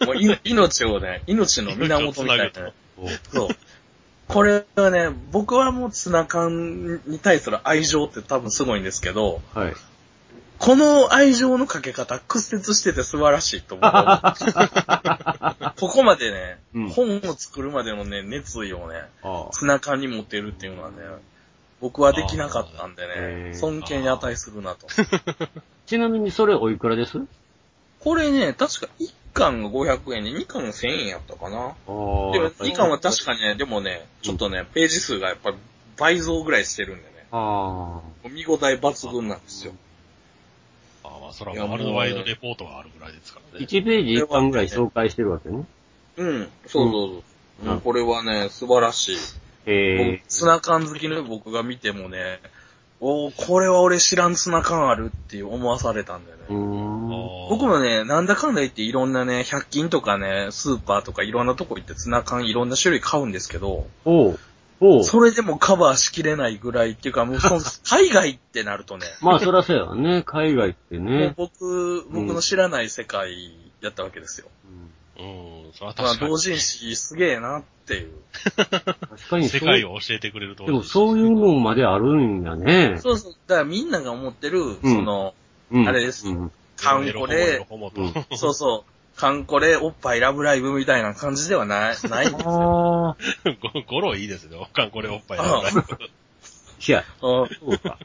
[0.06, 2.72] もうい命をね、命の源みたいな
[3.34, 3.48] そう。
[4.28, 9.74] これはね、僕はもうツナ缶に対する愛情って多分すごいんですけど、はい。
[10.58, 13.92] この愛情のかけ方、屈折してて素晴らしいと思う。
[15.80, 19.02] ここまでね、うん本を作るまでのね、熱意をね。
[19.52, 20.96] ツナ缶に持てるっていうのはね、
[21.82, 24.88] 僕はできなかったんでね、尊敬に値するなと。
[25.86, 27.20] ちなみにそれおいくらです？
[28.00, 31.76] これね、確か1巻が500円で2巻が1000円やったかな。
[31.86, 35.58] でも2巻は確かにね、でもね、ちょっとね、ページ数がやっぱり
[35.98, 37.10] 倍増ぐらいしてるんでね、
[38.32, 39.74] 見応え抜群なんですよ。
[41.06, 43.60] ああ、まあ、それはワールドワイドレポートがあるぐらいですからあ。
[43.60, 43.66] ね。
[43.66, 45.66] 1ページ1巻ぐらい紹介してるわけね。
[46.18, 47.24] うん、そうそうそう。
[47.64, 49.18] うんこれはね、素晴らしい。
[49.66, 52.42] へ僕ツナ缶好きの僕が見てもね、
[53.00, 56.44] おーこれは俺知らんツナ缶あるって思わされたんだよね。
[57.50, 63.88] 僕もね、なんだかんだ言っていろんなね、100均とかね、スーパーとかいろんなとこ行ってツナ缶いろんな種類買うんですけど。
[64.80, 70.24] それでもカバーしきれないぐらいっていうか、もうその 海外ってなるとね、まあそらそうやわね。
[70.24, 71.34] 海外ってね。
[71.38, 74.48] 僕、僕の知らない世界やったわけですよ。
[75.18, 76.32] うん、それはまあ、確かに。
[76.32, 78.12] 同人誌すげえなっていう。
[78.56, 79.60] 確かにそう。
[79.60, 83.00] 世界を教えてくれるとでもそういうのまであるんやね。
[83.00, 83.36] そうそう。
[83.48, 85.34] だからみんなが思ってる、んその、
[85.72, 86.52] うんあれですうん。
[86.76, 88.02] カンコレ、ホモと。
[88.02, 92.52] うんそうそう、カンコレ、おっぱいラブライブみたいな感じではない、ないんですよ。
[92.52, 93.18] ああ。
[93.74, 94.58] ご ゴロいいですね。
[94.58, 95.98] おかんこれおっぱいだあから。
[96.88, 97.98] いや、うんそうか。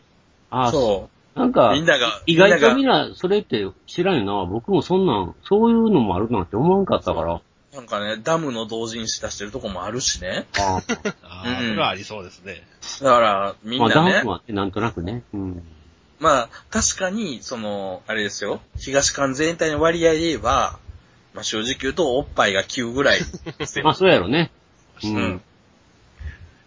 [0.50, 1.74] ああ、そなんかう。
[1.74, 4.44] みん、なが、意外とみみんんな、それって知らんよな。
[4.44, 7.34] 僕もそんなん、そういうのもあるなんて思わんかったから。
[7.34, 7.40] な
[7.72, 10.46] なんかね、ダムの同人誌出してるとこもあるしね。
[10.58, 10.80] あ
[11.22, 12.64] ああ、うんそれはありそうですね。
[13.00, 13.80] だから、みあ。
[13.80, 15.22] まあ、ダんなねン、はなんとなくね。
[15.32, 15.62] うん。
[16.18, 20.78] まあ、確かに、その、あれですよ、東館全体の割合で言えば、
[21.34, 23.20] まあ正直言うと、おっぱいが9ぐらい。
[23.82, 24.50] まあ、そうやろね。
[25.02, 25.42] ううんん。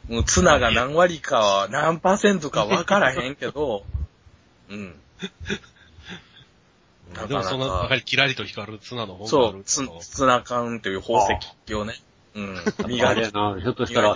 [0.09, 3.85] もうツナが何割かは、何パーセントか分からへんけど、
[4.69, 4.95] うん。
[7.13, 11.27] なかなかでもその、やはりキラリと光るツナの方がある、そうツナ缶という宝
[11.65, 11.95] 石をね、
[12.35, 14.15] うん、あ 磨いて、れやな、ひょっとしたら。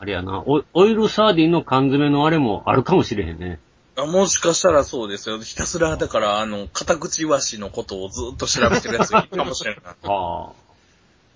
[0.00, 3.58] あれやな、オオイルサーディンの缶詰のあれもあるかもしれへんね。
[3.98, 5.40] あもしかしたらそうですよ。
[5.40, 9.82] ひたすら、だから、あの、片口イワシのことをずっと調べてるやついるかもしれない。
[10.04, 10.52] あ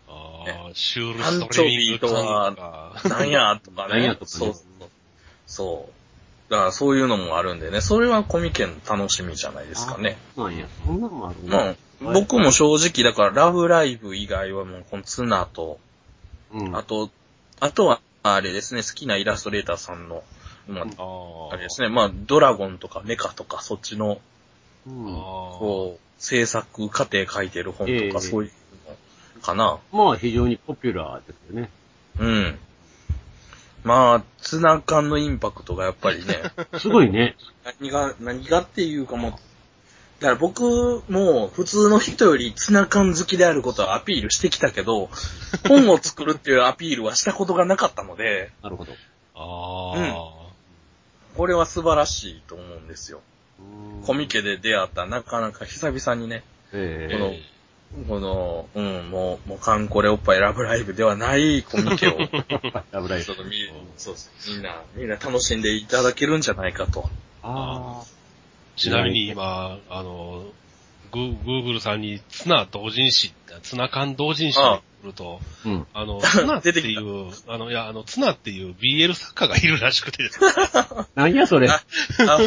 [0.09, 0.13] あ
[0.69, 2.95] あ、シュールストリーミは。
[3.05, 3.95] なんやとかね。
[3.95, 4.89] なんやとかねそうそう。
[5.47, 5.89] そ
[6.49, 6.53] う。
[6.53, 10.17] だからそういうのもあるんでね、それはコミケの楽しみじゃないですかね。
[10.37, 10.43] あ。
[10.43, 11.77] なんや、そんなのもあるまね。
[12.03, 15.81] あ、僕も正直、だから、ラブライブ以外はもう、このツナと、
[16.53, 16.77] うん。
[16.77, 17.11] あと、
[17.59, 20.23] あとは、あれですね、好きなイラストレーターさんの、
[20.69, 20.85] まあ、
[21.53, 24.21] あれですね、まあ、ドラゴンとかメカとか、そっちの、
[24.87, 28.51] うんこう、制作過程書いてる本とか、ええそういう
[29.37, 29.79] のかな。
[29.93, 31.71] まあ、非常にポピュラーですよね。
[32.19, 32.59] うん。
[33.85, 36.43] まあ、ツナ缶のインパクトがやっぱりね、
[36.79, 37.37] すごいね。
[37.81, 39.33] 何が、何がっていうかもう、
[40.23, 45.11] だから僕も普通の人よりツナ缶好きであることはアピールしてきたけど、
[45.69, 48.93] 本を作るっていうアピールはしたことがなかったので、なるほど。
[49.35, 50.42] ああ。
[51.43, 53.21] これは素晴らしいと思うんですよ。
[53.59, 62.17] うんコミケで出会ったなかなか久々にね、ええこのこの、うん、もう、もう、カンコレおっぱいラブライブではないコミケを、
[62.93, 63.25] ラブライブ。
[63.25, 63.57] ちょっとみ、
[63.97, 64.31] そうです。
[64.51, 67.11] みんな、みんな楽しんでいただけるんじゃないかと。
[67.43, 68.05] あ
[68.77, 70.45] ちなみに今、あの、
[71.11, 73.35] グーグルさんにツナ同人誌、
[73.65, 75.87] ツナ缶同人誌あくると、うん。
[75.93, 80.47] あの、 ツナっていう、あの、いや、あの、ツナっていう BL 作家がいるらしくてですね、
[81.15, 81.69] なんやそれ。
[81.69, 81.83] あ、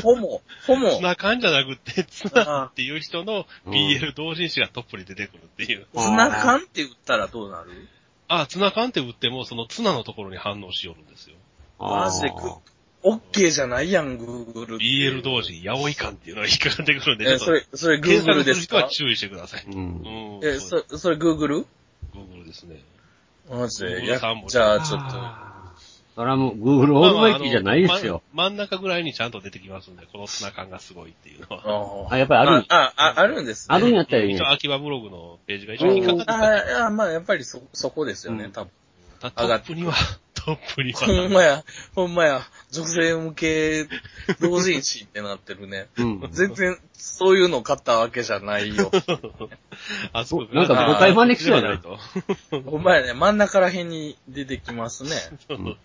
[0.01, 1.01] ホモ、ホモツ。
[1.01, 5.85] ナ缶じゃなくて、ツナっていう人の BL 同人誌がトップに出てくるっていう。
[5.95, 7.87] ツナ缶って言ったらどうなる？
[8.27, 11.35] あ、ツナ缶って打っても、そのツナのところに反応しよるんですよ。
[11.77, 12.35] マジでく
[13.07, 14.77] オッケーじゃないやん、グーグル。
[14.77, 19.63] BL 同人、ヤオイ缶っていうのが引っかかってくるんで、ちょえ、っとそれ、それグー検グルですか索する人は注意してください。
[19.67, 19.71] う。
[19.71, 20.41] うんん。
[20.43, 21.65] え、そうそ、それグーグル Google
[22.55, 22.81] ですね。
[23.49, 24.07] マジで。
[24.07, 25.45] やじゃあ、ちょっと。
[26.15, 28.23] それはもう、Google オールマイティじゃないですよ。
[28.33, 32.07] まあまあ真ん中ぐらいにちゃんと出てきますんで、このツナ缶がすごいっていうのは。
[32.09, 32.65] ああ、やっぱりある。
[32.69, 33.75] あ、あ、あるんですね。
[33.75, 34.51] あるんやったらいいね一応、。
[34.51, 38.71] 秋葉ブログのページが一応引っかかってたあ、いや、まあ、やっぱりそ、そこですよね、うん多分。
[39.31, 39.93] たトップには、
[40.33, 40.99] トップには。
[40.99, 41.63] ほんまや、
[41.95, 43.87] ほんまや、女性向け
[44.41, 45.87] 同人誌ってなってるね。
[45.97, 46.29] うん。
[46.31, 48.91] 全然、そういうの買ったわけじゃないよ。
[50.13, 51.97] あそこなんか誤解招きそうやなないと。
[52.69, 55.11] ほんまやね、真ん中ら辺に出てきますね。
[55.55, 55.77] ん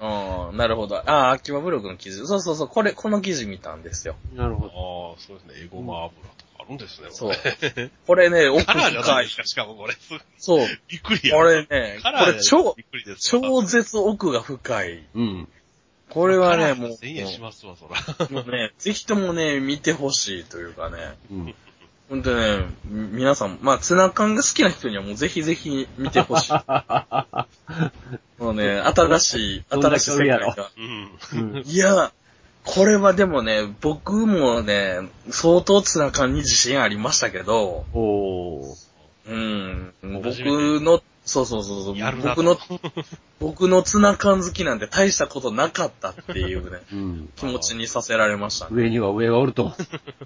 [0.00, 0.98] うん、なるほど。
[1.08, 2.26] あ、秋葉ブログの記事。
[2.26, 4.16] そうそうそう、これ、この記事見たんですよ。
[4.34, 5.14] なるほど。
[5.14, 5.64] ああ、そうですね。
[5.64, 7.08] エゴマ油とかあるんですね。
[7.10, 7.34] そう
[8.06, 8.30] これ。
[8.30, 9.36] ね、 奥カラーじゃな深いいです。
[9.36, 9.94] か、しかもこれ。
[9.94, 10.00] す
[10.38, 10.66] そう。
[10.88, 11.36] びっくりや。
[11.36, 12.76] これね、これ超。
[13.18, 15.06] 超絶奥が深い。
[15.14, 15.48] うん。
[16.08, 18.28] これはね、もう、1000円しますわ、そら。
[18.30, 21.16] もうね、ぜひともね、見てほしいというかね。
[21.30, 21.54] うん。
[22.08, 26.52] ほんとね、み皆さん、まあ、ツナ缶が好きな人にはもうぜひぜひ見てほしい。
[28.38, 30.70] もうね、新しい、新しい世界が。
[30.76, 31.18] うん。
[31.32, 32.12] うんいや、
[32.64, 35.00] これはでもね、僕もね、
[35.30, 38.94] 相当ツナ缶に自信ありましたけど、おー。
[39.26, 40.24] うん、僕
[40.80, 42.58] の、そうそうそうそう僕の、
[43.38, 47.28] 僕のツナ缶好きなんて大したことなかったっていうね、 うん。
[47.36, 48.70] 気持ちにさせられましたね。
[48.72, 49.74] 上には上がおると。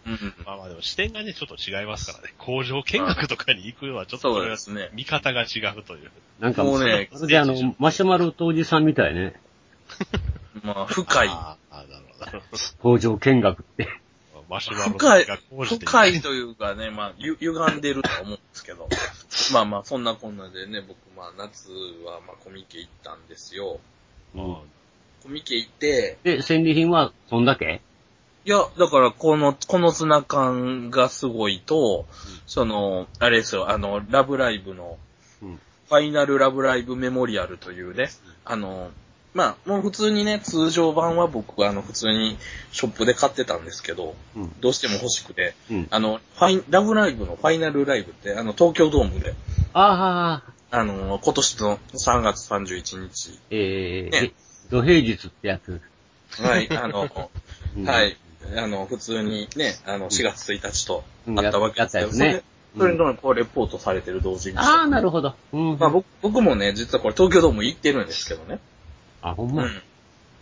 [0.07, 2.34] うん、 まあまあでも視点がね、ちょっと違いますからね。
[2.39, 4.91] 工場見学とかに行くのはちょっとそこれはうですね。
[4.93, 6.11] 見方が違うという。
[6.41, 9.34] なんかもうねそれであの、マシュマロ当時さんみたいね。
[10.62, 11.30] まあ、深い。
[12.81, 13.85] 工場見学って。
[13.85, 14.45] ど。
[14.49, 15.26] マシュマロ深い
[15.79, 18.89] 深いというかね、まあ、ゆ、歪んでるとは思うんですけど。
[19.53, 21.70] まあまあ、そんなこんなでね、僕、まあ、夏
[22.05, 23.81] は、まあ、コミケ行ったんですよ。
[24.37, 24.57] あうん
[25.22, 27.83] コミケ行って、で、戦利品はそんだけ？
[28.45, 32.07] いや、だから、この、このツナ缶がすごいと、
[32.47, 34.97] その、あれですよ、あの、ラブライブの、
[35.43, 38.11] うんファイナルラブライブメモリアルというね、
[38.45, 38.91] あの、
[39.35, 42.39] まあ、もう普通にね、通常版は僕、あの、普通に
[42.72, 44.53] ショップで買ってたんですけど、うん。
[44.61, 45.89] どうしても欲しくて、うん。
[45.91, 49.35] あの、ファイン、ラブライブのファイナルライブって、あの、東京ドームで、
[49.74, 54.33] ああ、あの、今年の3月31日、えー、ねえ、
[54.70, 55.81] 土平日ってやつ。
[56.43, 57.09] はい、あの、
[57.76, 58.16] うんはい。
[58.57, 62.43] あの、普通にね、あの、4月1日とうんあったわけですけど、やったやつね
[62.76, 64.59] それ、それのこう、レポートされてる同時に。
[64.59, 65.35] ああ、なるほど。
[65.53, 65.79] うん。
[65.79, 68.59] まあ僕、僕もね、実はこれ東京ドーム行ってるんですけどね。
[69.23, 69.64] あ、ほんま。
[69.64, 69.83] うん。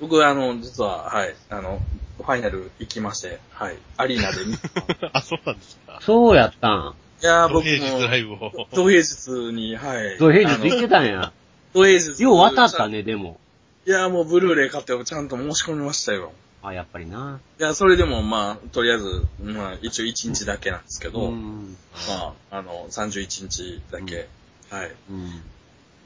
[0.00, 1.80] 僕、あの、実は、はい、あの、
[2.18, 4.38] ファイナル行きまして、はい、アリーナで。
[5.12, 5.98] あ、そうなんですか。
[6.02, 6.94] そうやったん。
[7.22, 8.66] いやー、僕土平日ラも、イブを。
[8.74, 10.18] 土平日に、はい。
[10.18, 11.16] 土平日行っあてたんや。
[11.16, 11.32] の
[11.72, 12.22] 土平日。
[12.22, 13.40] よう渡ったね、でも。
[13.86, 16.32] いやー、もうブルーレイ買ってちゃんと申し込みましたよ。
[16.62, 17.40] あ、やっぱりな。
[17.58, 21.76] いや、それでもまあ、とりあえず、まあ、一応1日だけなんですけど、うん。
[22.08, 24.28] まあ、あの、31日だけ、
[24.70, 24.92] はい。
[25.10, 25.42] うん。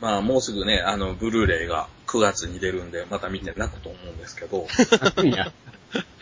[0.01, 4.67] まあ、もうすぐね、あの、ブルーレイが9月に出るんで、また見て泣くと思うんですけど、
[5.01, 5.53] 泣くんや。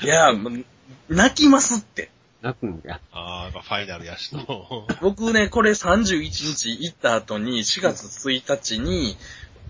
[0.03, 0.33] いや、
[1.09, 2.11] 泣きますって。
[2.43, 3.01] 泣くんや。
[3.13, 4.87] ああ、やっぱファイナルやしと。
[5.01, 9.17] 僕ね、これ31日行った後に、4月1日に、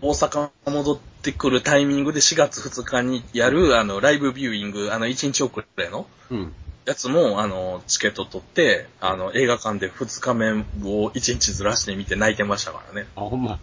[0.01, 6.55] 大阪戻ってくるタイミングで4月2日にやる、あの、ライブビューイング、あの、1日遅れのうん。
[6.85, 13.07] やつも、あの、チケット取って、あの、映画館で2日目を1日ずらして見て泣いてましたからね。
[13.15, 13.59] あ、ほんま。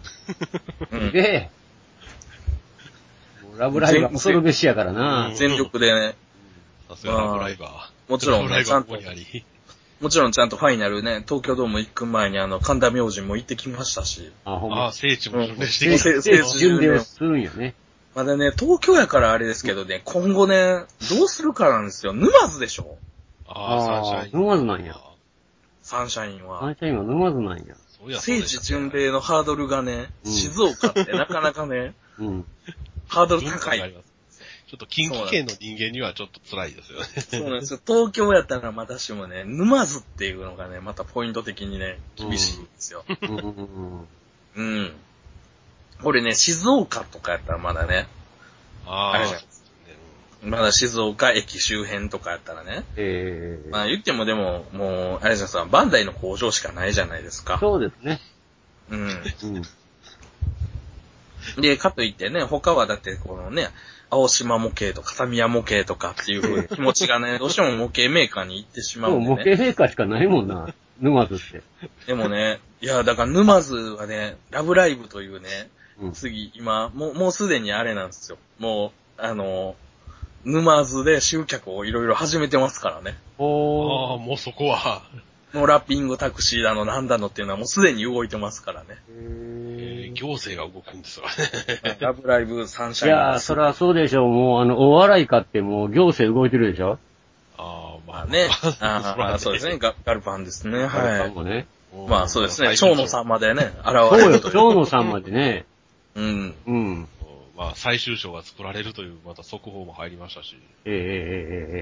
[0.92, 1.12] うん。
[1.12, 1.50] で、 え
[3.44, 5.32] もうラブライブは恐るべしやからな。
[5.34, 6.16] 全力でね、
[6.88, 8.10] さすがラブライバー。
[8.10, 9.44] もちろんねラブライバーここにあり。
[10.00, 14.92] もちろんちゃんとファイナルね、東京ドーム行く前にあの、神田明神も行ってきましたし、あ、ほんああ、ま。
[14.92, 16.04] 聖地も巡礼してうんきた。
[16.04, 17.74] 聖聖地地巡礼をするんやね。
[18.16, 22.14] まだね、東京やからあれですけどね、今後ね、どうするかなんですよ。
[22.14, 22.96] 沼津でしょ？
[23.46, 24.40] ああ、サンシャイン。
[24.42, 24.98] 沼津なんや。
[25.82, 26.60] サンシャインは。
[26.60, 27.76] サンシャインは沼津なんや。
[28.00, 28.90] そういや聖地巡。
[28.90, 32.44] 礼のハードルがね、うん静岡ってなかなかね、 うん。
[33.06, 33.78] ハードそうル高い。
[33.78, 37.06] ちょっと近畿圏の人間にはちょっと辛いですよね。
[37.20, 37.80] そうなんですよ。
[37.86, 43.04] 東京やったらまだしもね、沼津っていうのがね、またポイント的にね、厳しいんですよ。
[43.06, 43.38] うんうん
[44.56, 44.88] うんうん。
[44.88, 44.94] こ
[46.12, 48.06] れね、静岡とかやったらまだね、
[48.86, 49.40] ああれじゃん
[50.42, 57.58] まだ静岡駅周辺とかやったらね、ええまあ言ってもでも、もう、あれじゃんさ、バンダイの工場しかないじゃないですか。
[57.58, 58.20] そうですね。
[58.90, 59.08] うん。
[59.08, 59.12] う
[61.58, 61.62] ん。
[61.62, 63.68] で、かといってね、他はだってこのね、
[64.10, 69.50] 青島模型とか片宮模型とかっていう風に 気持ちがね、どうしても模型メーカーに行ってしまもうんでね。
[69.50, 70.72] 型メーカーしかないもんな。
[71.00, 71.62] 沼津って。
[72.06, 75.70] でもね、いや、だから沼津はね、ラブライブというね、
[76.00, 76.12] うん。
[76.12, 78.38] 次、今、もう、もうすでにあれなんですよ。
[78.58, 79.74] もう、あの、
[80.44, 83.16] 沼津で集客をいろいろ始めてますからね。
[83.38, 85.02] あおあ、もうそこは、
[85.52, 88.86] もうラッピングタクシーだのなんだのっていうのはもうすでに動いてますからね。
[89.08, 91.98] えー行政が動くんですわね。
[92.00, 93.12] ラブライブサンシャイン。
[93.12, 94.28] いやー、そりゃそうでしょう。
[94.30, 96.98] もう、あの、大洗買ってもう行政動いてるでしょ
[97.58, 98.48] ああ、まあま あね。
[98.80, 99.76] ああ、そうですね。。
[99.78, 100.86] ガガルパンですね。
[100.86, 101.28] はい。
[101.28, 101.66] かもね。
[102.08, 102.68] まあそうですね。
[102.68, 104.52] 最蝶野さんまでね、現そうよ、れるという。
[104.52, 105.66] 蝶野さんまでね。
[106.16, 106.54] うん。
[106.66, 107.08] うん。
[107.56, 110.56] まあ、最終章が作られるという、また速報も入りましたし。
[110.84, 111.02] ええええ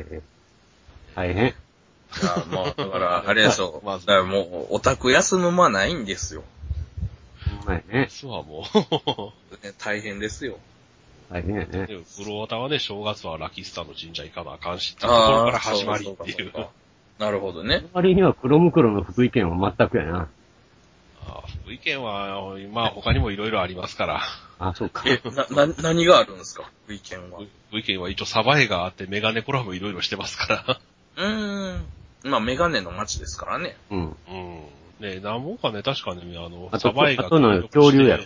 [0.03, 0.23] ええええ
[1.15, 1.47] 大変。
[1.47, 1.51] い
[2.25, 3.81] や、まあ、だから、 あれでしょ。
[3.85, 6.45] まずだからもう、オタク休む間ないんですよ。
[7.59, 8.07] ほんまやね。
[8.11, 8.65] 実はも
[9.63, 10.59] ね大変ですよ。
[11.31, 11.67] 大変ね。
[11.67, 16.53] でもプロオタはね、正月はラキスタの神社行かなあかんし、っていうところから始まりっていう。
[17.19, 17.87] なるほどね。
[17.93, 20.29] 割には黒ムクロの福井県は全くやな。
[21.27, 24.21] ああ福井県は、まあ他にもいろいろありますから。
[24.59, 25.05] あ、そうか。
[25.07, 25.21] え、
[25.51, 26.71] な、な、何があるんですか？
[26.85, 27.41] 福井県は。
[27.69, 30.81] 福井県は一応サバエがあってメガネコラボいろいろしてますから。
[31.17, 31.87] うーん。
[32.25, 33.77] まあ、メガネの街ですからね。
[33.91, 34.17] うん。
[34.29, 34.61] うん。
[35.01, 38.25] ね何本かね、確かね、あの、あとサバエがあとの恐竜やろ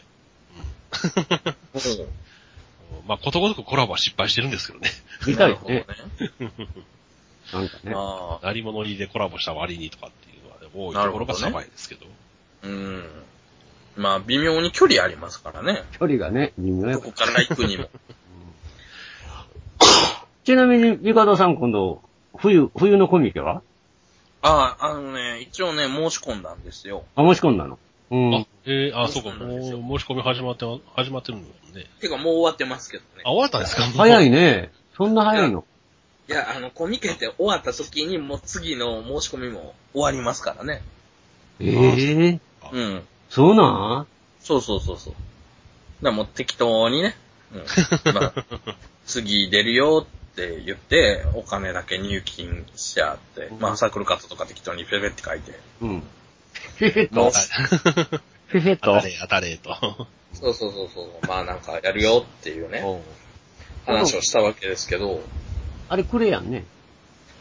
[1.75, 2.07] うん
[3.07, 4.91] まあ、ことごとくコラボは失敗してるんですけどね。
[5.27, 5.87] みたいなるほどねね。
[7.53, 7.93] なんかね。
[7.95, 8.47] ああ。
[8.47, 12.07] 何者にでコラボした割にとかっていうのはね、多いところがサバエですけど。
[12.63, 13.05] うん。
[13.97, 15.83] まあ、微妙に距離ありますからね。
[15.99, 17.89] 距離がね、微妙やどこから行くにも。
[20.45, 22.03] ちなみに、ミカドさん今度、
[22.37, 23.63] 冬、冬のコミケは？
[24.41, 27.05] ああ、あのね、一応ね、申し込んだんですよ。
[27.17, 27.79] あ、申し込んだの？
[28.11, 28.35] うん。
[28.35, 31.49] あ、えー、あ、そうか、そうなんですよもう申し込み始まって、始まってるんね。
[32.01, 33.31] てか、もう終わってますけどねあ、。
[33.31, 33.83] 終わったんですか？
[33.83, 34.71] 早いね。
[34.97, 35.65] そんな早いの？
[36.29, 40.83] いや、あの、コミケって終わった時に、もう次の申し込みも終わりますからね。
[41.61, 42.41] ええ
[42.73, 43.03] うん。
[43.31, 44.07] そうなん？
[44.41, 45.13] そうそうそうそう。
[45.13, 45.23] だか
[46.03, 47.17] らもう適当にね、
[47.53, 47.65] うん。
[48.15, 48.45] まあ、
[49.07, 55.59] 次出るよって言って、お金だけ入金してあって、まあ、サークルカットとか適当にペペって書いて。
[55.81, 56.03] うん。
[56.79, 59.07] フェフェッと、フェフェッと当た。
[59.07, 59.75] れ、当たれと。
[60.35, 61.27] そうそうそうそう。
[61.27, 62.85] まあなんかやるよっていうね、
[63.87, 65.23] 話をしたわけですけど、
[65.89, 66.65] あれくれやんね。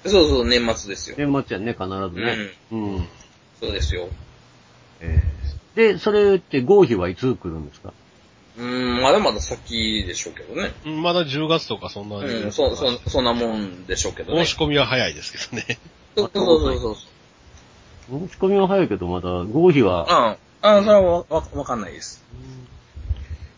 [0.06, 1.16] そうそう、年末ですよ。
[1.18, 2.52] 年末やんね、必ずね。
[2.72, 3.08] うん。
[3.60, 4.10] そうですよ。
[5.02, 5.22] え
[5.76, 7.94] えで、それって合否はいつ来るんですか？
[8.58, 10.72] うーん、まだまだ先でしょうけどね。
[10.86, 12.24] うんまだ10月とかそんなに。
[12.26, 14.46] うん、そ、そ、そんなもんでしょうけどね。
[14.46, 15.78] 申し込みは早いですけどね。
[16.16, 18.28] そうそうそうそう。
[18.28, 22.24] 申し込みは早いけど、まだ合否は、ああ、あそれはわ、わわかんないです。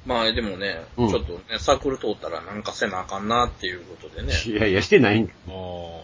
[0.06, 4.34] まあでもね、うんちょっとね、サークル通ったらなんかせなあかんなっていうことでね。
[4.48, 5.34] いやいや、してないんだ。
[5.48, 6.02] お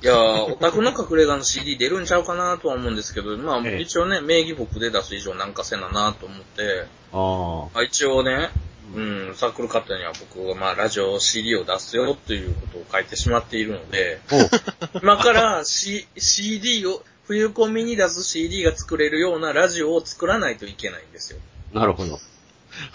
[0.00, 7.80] いやー、オタクの隠れ家の CD 出るんちゃうかなとは思うんですけど、まあええ一応ね、名義僕で出す以上なんかせななと思って、ああ。
[7.80, 8.50] あ一応ね、
[8.94, 14.50] うん、サークルカットには僕はまあラジオ CD を出すよということを書いてしまっているので、おう
[15.02, 21.40] 今から C CD を、冬コミに出す CD が作れるようなラジオを作らないといけないんですよ。
[21.74, 22.18] なるほど。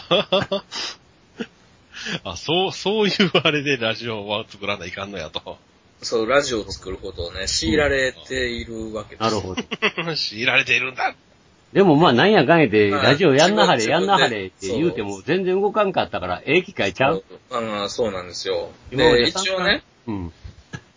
[2.23, 5.59] あ、そう、そういうあれでラジオは作らないかんのやと。
[6.03, 9.21] そう、ラジオを作ることをね、強いられているわけです。
[9.23, 9.63] なるほど。
[10.15, 11.15] 強いられているんだ。
[11.73, 17.23] でもまあ、なんやかんやで、はいラジオやんなはれ、自分やんなはれって言うても全然動かんかったから、ええ機会ちゃう？
[17.51, 18.69] あそうなんですよ。
[18.91, 20.33] で、今まで一応ね、うん。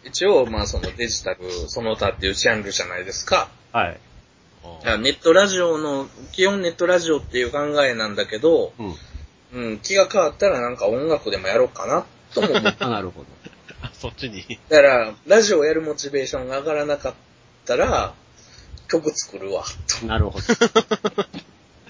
[0.05, 1.39] 一応、まあそのデジタル、
[1.69, 3.49] その他っていうジャンルじゃないですか。
[3.73, 3.99] はい。
[4.85, 8.95] いやネットラジオの、基本ネットラジオっていう考えなんだけど、うん。
[9.55, 12.05] うん、気が変わったらなんか音楽でもやろうかな、
[12.35, 12.77] とも思う。
[12.81, 13.27] あ、なるほど。
[14.09, 14.59] あそっちに。
[14.69, 17.15] だから、ラジオやるモチベーションが上がらなかっ
[17.65, 18.15] たら、
[18.89, 19.65] 曲作るわ、
[20.01, 20.07] と。
[20.07, 20.45] なるほど。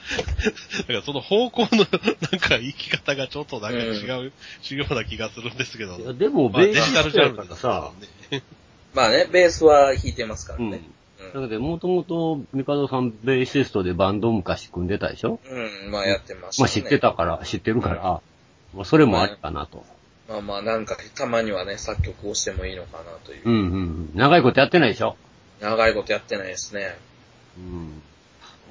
[0.06, 1.86] だからその方向の、なん
[2.40, 5.96] か生き方がちょっとなんか違う、違うような気がするんですけど。
[5.96, 7.90] いやでも、まあ、ベーデジタルシスだからさ、
[8.30, 8.42] ね。
[8.94, 10.70] まあね、ベースは弾いてますからうん。
[10.70, 10.80] ね。
[11.34, 15.40] だけど、もともと、ミカドさんベーシストでバンド昔組んでたでしょ？
[15.44, 16.64] うん、まあやってました、ね。
[16.64, 18.20] まあ知ってたから、知ってるから、
[18.74, 19.84] まあそれもありかなと。
[20.28, 23.42] まあまあなんか、たまにはね、作曲をしてもいいのかなという。
[23.44, 24.10] うんうんうん。
[24.14, 25.16] 長いことやってないでしょ？
[25.60, 26.96] 長いことやってないですね。
[27.58, 28.02] うん。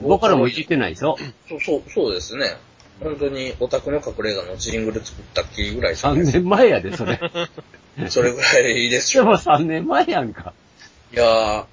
[0.01, 1.17] 僕からもいじってないでしょ？
[1.47, 2.57] そう、そう、そうですね。
[3.01, 7.17] 本当に、オタクの隠れ家のジングル作ったっきりぐらいじゃ ?3 ないです年前やで、それ。
[7.17, 7.29] か。
[8.09, 9.35] それぐらいでしでもょう。
[9.37, 10.53] 3年前やんか。
[11.13, 11.23] いや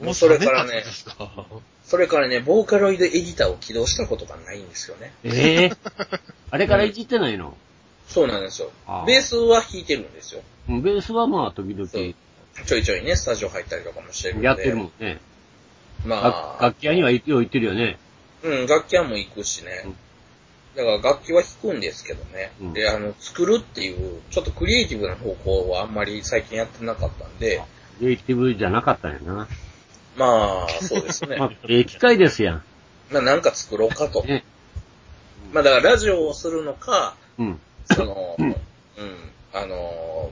[0.01, 1.47] ー、もうそれからねもう、ですか？
[1.85, 5.13] それからね、ボーカロイドエディターを起動したことがないんですよね。
[5.25, 5.73] ええ
[6.51, 7.57] あれからいじってないの？
[8.13, 9.07] そうなんですよあー。
[9.07, 10.43] ベースは弾いてるんですよ。
[10.69, 12.15] うんベースはまあ、時々そう
[12.67, 14.47] ちょいちょいね、スタジオ入ったりとかもしてるんで。
[14.47, 15.19] やってるもんね。
[16.05, 17.99] ま楽あ、楽器屋にはよう行ってるよね。
[18.43, 19.83] うん、楽器屋も行くしね。
[19.87, 19.97] うん
[20.75, 22.51] だから楽器は弾くんですけどね。
[22.61, 27.63] うんで、あの、作るっていう、ちょっとクリエイティブな方向はあんまり最近やってなかったんで、
[27.99, 29.49] クリエイティブじゃなかったんやな。
[30.17, 31.37] まあ、そうですね。
[31.41, 32.63] まあ、ええ機械ですやん。
[33.11, 34.23] まあ、なんか作ろうかと。
[34.25, 34.45] ね。
[35.53, 37.61] まあ、だからラジオをするのか、うん。
[37.87, 38.57] その、ううんん、
[39.53, 40.31] あの、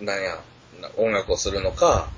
[0.00, 0.38] なんや、
[0.80, 2.08] な音楽をするのか、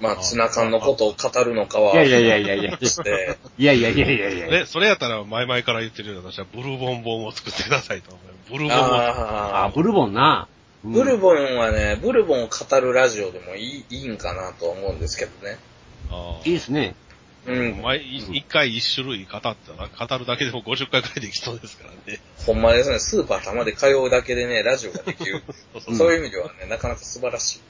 [0.00, 2.88] まあ、ツナ缶のことを語るのかは、いやいやいやいやいや。
[2.88, 4.46] して、いやいやいやいやいや。
[4.48, 8.30] ね、それやったら前々から言ってるような私はブルボン本を作ってくださいと思う。
[8.50, 8.80] ブルボンを。
[8.82, 10.48] ああ、ブルボンな。
[10.52, 15.58] うんブルボンはね、ブルボンを語るラジオでもいいいいんかなとは思うんですけどね。
[16.10, 16.94] あいいですね。
[17.46, 17.82] うん。
[17.82, 22.20] 毎一回一種類語ったら、語るだけでも50回くらいできそうですからね。
[22.46, 25.42] ほんまですね、スーパー玉で通うだけでね、ラジオができる。
[25.72, 27.60] そうそうそういう意味ではね、なかなか素晴らしい。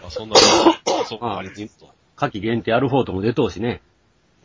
[0.00, 0.36] まあ、そんな、
[1.08, 1.90] そうまあありつつと。
[2.16, 3.80] 夏季限定アルフォートも出とうしね。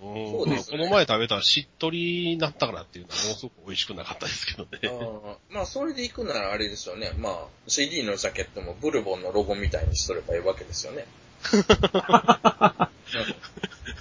[0.01, 4.79] うんそうですねこの前食べたしっとりになったからっていうのはものすごく美味しくなかったですけどあね。
[4.83, 7.13] ーまあ、それで行くならあれですよね。
[7.17, 11.07] まあ、CD のジャケットもブルボンのロゴみたいにしとればいいわけですよね。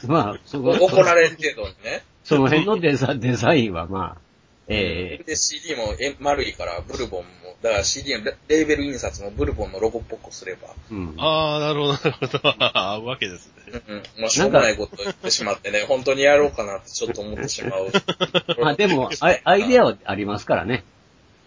[0.06, 2.04] まあ、そこ、怒られるけどね。
[2.24, 4.20] その辺のデザデザインはまあ、
[4.68, 7.26] ええで、CD もえ丸いから、ブルボンも、
[7.62, 11.14] だから CD のレレーベル印刷もブルボンのロゴっぽくすれば、うん。
[11.18, 12.40] ああ、なるほど、なるほど。
[12.58, 13.82] 合うわけですね。
[13.88, 17.92] うんうん、もうしょうもないこと言ってしまってね、本当にやろうかなってちょっと思ってしまう。
[18.60, 20.84] まあでも、アイアイデアはありますからね。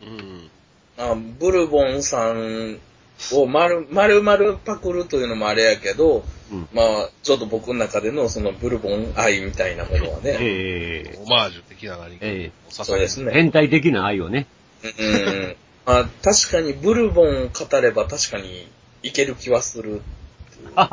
[0.02, 0.50] うん。
[0.98, 2.80] あブルボンさん
[3.34, 6.68] を丸、丸々パクるというのもあれやけど、うん。
[6.74, 13.32] まあ、ちょっと僕の中でのそのブルボン愛みたいなものはね、ええオマージュ的な何かええを支えそうですね。
[13.32, 14.48] 変態的な愛をね。
[14.84, 15.56] うんうん。
[15.86, 18.68] まあ、確かにブルボンを語れば確かに
[19.04, 20.02] いける気はする。
[20.76, 20.86] 語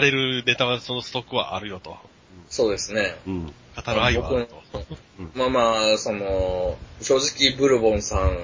[0.00, 1.96] れるネタはそのストックはあるよと。
[2.48, 3.16] そうですね。
[3.26, 3.46] うん。
[3.46, 3.52] 語
[3.86, 4.60] る愛はあると。
[5.34, 8.36] まあまあ、その、正直ブルボンさん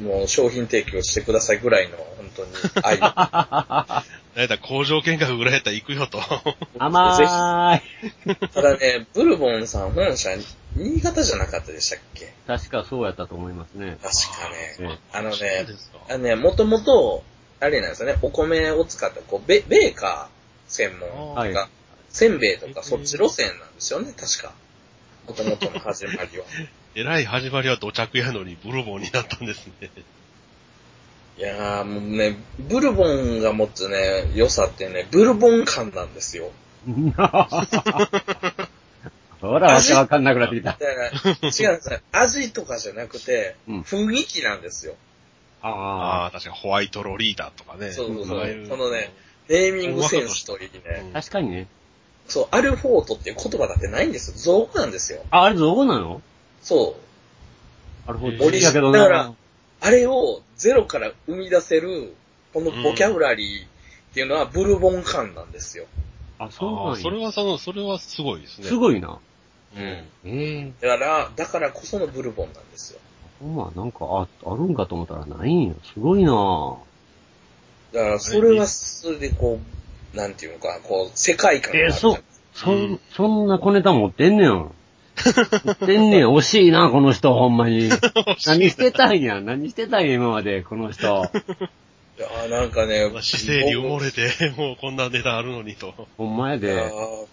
[0.00, 2.50] も商品提供してくださいぐらいの本当に
[2.82, 2.98] 愛。
[4.34, 6.20] なんやったら工場見学ぐらいやったら行くよと。
[6.78, 8.36] 甘ーい。
[8.48, 10.30] ただね、ブルボンさん本社、
[10.74, 12.32] 新潟じゃなかったでしたっけ？
[12.46, 13.96] 確かそうやったと思いますね。
[14.02, 14.76] 確かね。
[14.80, 15.66] えあのね。
[16.08, 17.22] あのね、もともと、
[17.60, 21.68] あれなんですよね、お米を使った、こう、ベベーカー専門はいが、
[22.10, 24.52] せんべいとかそっち路線なんですよね、確か。
[25.28, 26.44] もともとの始まりは。
[26.96, 29.90] えらい始まりは土着やのにブルボンになったんですね。
[31.36, 36.52] いやーもうね、ブルボンが持つね、良さってね、ブルボン感なんですよ。
[39.40, 40.78] ほら、わけわかんなくなってきた。
[40.80, 42.00] 違うんですね。
[42.12, 44.94] 味とかじゃなくて、うん雰囲気なんですよ。
[45.62, 47.90] あああ、確かホワイトロリータとかね。
[47.90, 49.12] そうそうそうああいこのね、
[49.48, 51.10] ネーミングセンスといいね。
[51.12, 51.20] あ。
[51.20, 51.66] 確かにね。
[52.28, 54.36] そう、アルフォートっていう言葉だってないんですよ。
[54.36, 55.24] 造語なんですよ。
[55.30, 56.22] あ、あれ造語なの？
[56.64, 56.96] そ
[58.06, 58.06] う。
[58.08, 58.44] なるほど。
[58.44, 59.34] オリジやけどだからな。
[59.80, 62.14] あれをゼロから生み出せる、
[62.52, 63.68] このボキャブラリーっ
[64.14, 65.84] ていうのはブルボン感なんですよ。
[66.38, 67.02] あ、そうああ、なんや。
[67.02, 68.66] それはその、それはすごいですね。
[68.66, 69.18] すごいな。
[69.76, 69.82] うん。
[69.82, 73.00] ええだから、だからこそのブルボンなんですよ。
[73.40, 73.98] ほんま、なんか、
[74.44, 75.74] あ、あるんかと思ったらないんや。
[75.82, 76.76] すごいな
[77.92, 79.60] だから、それはそれでこ
[80.14, 84.70] う、なんていうのかな、こう、世界観がえーそうそ、うんそんな小ネタ持ってんねん。
[85.64, 86.26] 持ってんねん。
[86.26, 87.88] 惜しいな、この人、ほんまに。
[88.46, 89.40] 何してたんや？
[89.40, 91.06] 何してたんや、今まで、この人。
[91.06, 95.94] いやーなんかね、姿勢に埋もれて、もうこんなネタあるのにと。
[96.16, 96.74] ほんまやで。
[96.74, 97.26] ー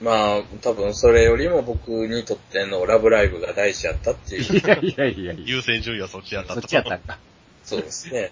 [0.00, 4.58] まあ、多分それよりも僕にとってのラブライブが大事やったっていう。
[4.58, 5.44] いやいやいやいや。
[5.44, 6.60] 優先順位はそっちやったと。
[6.60, 7.18] そっちやったんか。
[7.64, 8.30] そうですね。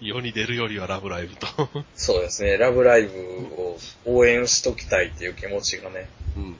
[0.00, 1.46] 世に出るよりはラブライブと。
[1.94, 2.56] そうですね。
[2.56, 3.10] ラブライブ
[3.56, 6.08] を応援しときたいっていう気持ちがね。
[6.36, 6.56] うん。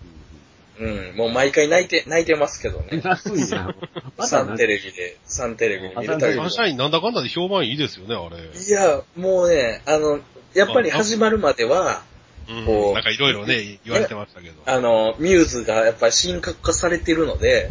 [0.82, 1.16] うん。
[1.16, 3.00] もう毎回泣いて、泣いてますけどね。
[3.04, 3.74] 安いな。
[4.16, 6.50] ま サンテレビで、サンテレビに見るたびにサン。
[6.50, 8.42] シャインなんだかんだで評判いいですよね、あれ。
[8.60, 10.20] いや、もうね、あの、
[10.54, 12.02] やっぱり始まるまでは、
[12.48, 14.54] うんこうなんかいろいろね、言われてましたけど。
[14.66, 17.70] あの、ミューズがやっぱり神格化されてるので、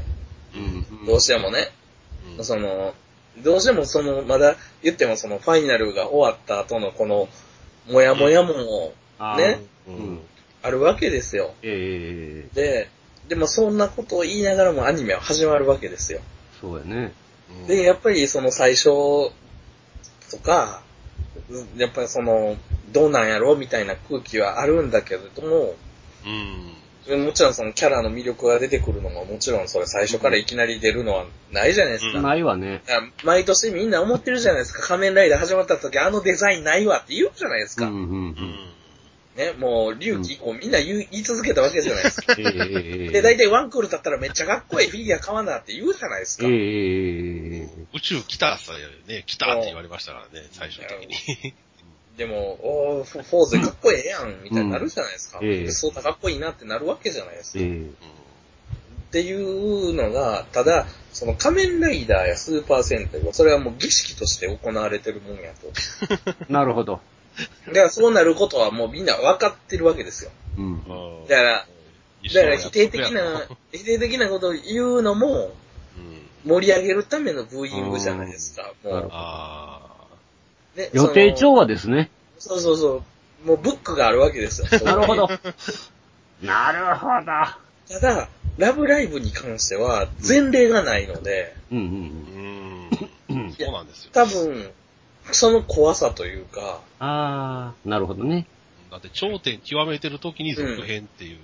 [0.55, 1.71] うんどうしてもね、
[2.37, 2.95] うんその、
[3.39, 7.27] どうしてもその、まだ言ってもそのファイナルが終わった後のこの、
[7.89, 10.19] もやもやもあーねううんん。
[10.63, 11.53] あるわけですよ。
[11.63, 12.89] ええで、
[13.27, 16.21] でもそんなことを言いながらもアニメは始まるわけですよ。
[16.59, 17.13] そうやね。
[17.67, 19.31] で、やっぱりその最初と
[20.43, 20.83] か、
[21.77, 22.57] やっぱりその、
[22.91, 25.75] どうなんやろみたいな空気はあるんだけれども、
[26.25, 27.25] うん。
[27.25, 32.19] もちろんそのキャラの魅力が出てくるのももちろんそれ最初からいきなり出るのはないじゃないですか。
[32.19, 32.83] うんないわね。
[33.23, 34.87] 毎年みんな思ってるじゃないですか。
[34.87, 37.87] 仮面ライダー始まった時あのデザインないわって言うじゃないですか。
[37.87, 38.05] うんうんう。
[38.05, 38.70] うんん。
[39.35, 42.35] ね、もう、龍騎以降みんな言い言い続けたわけじゃないですか。
[42.37, 42.43] え
[43.09, 46.47] で、大体ワンクール経ったらめっちゃかっこいいフィギュア買わなって言うじゃないですか。
[46.47, 48.73] ええ宇宙来たさ
[49.07, 51.53] ね、来たって言われましたからね、最終的に。
[52.17, 55.39] でも、おーフォフォーゼかっこええやん、みたいになるじゃないですか。
[55.39, 57.59] うんええそうだかっこいいなってなるわけじゃないですか。
[57.59, 58.21] ええ
[59.11, 66.37] っていうのが、ただ、その仮面ライダーやスーパー戦隊は、それはもう儀式として行われてるもんやと。
[66.47, 67.01] なるほど。
[67.67, 70.31] だからそうなることはもうみんな分かってるわけですよ。
[70.57, 70.65] うん。
[70.65, 71.67] うんだから、
[72.21, 75.55] 一だから否定的やな、 否定的なことを言うのも、
[75.97, 76.27] うん。
[76.43, 78.73] 盛り上げるためのブーイングじゃないですか。
[78.83, 79.79] もう、あ
[80.75, 82.09] ね予定調和ですね。
[82.39, 83.03] そうそうそ
[83.45, 83.47] う。
[83.47, 84.67] もうブックがあるわけですよ。
[84.83, 85.27] なるほど。
[86.41, 87.25] なるほど。
[87.91, 91.85] ただ、ラブライブに関しては前例がないので、うんうー。
[91.85, 93.43] んうん。
[93.43, 93.53] うん。
[93.53, 94.11] そうなんですよ。
[94.13, 94.71] 多分、
[95.31, 98.47] その怖さというか、ああ、なるほどね。
[98.89, 101.37] だって頂点極めてる時に続編っていう。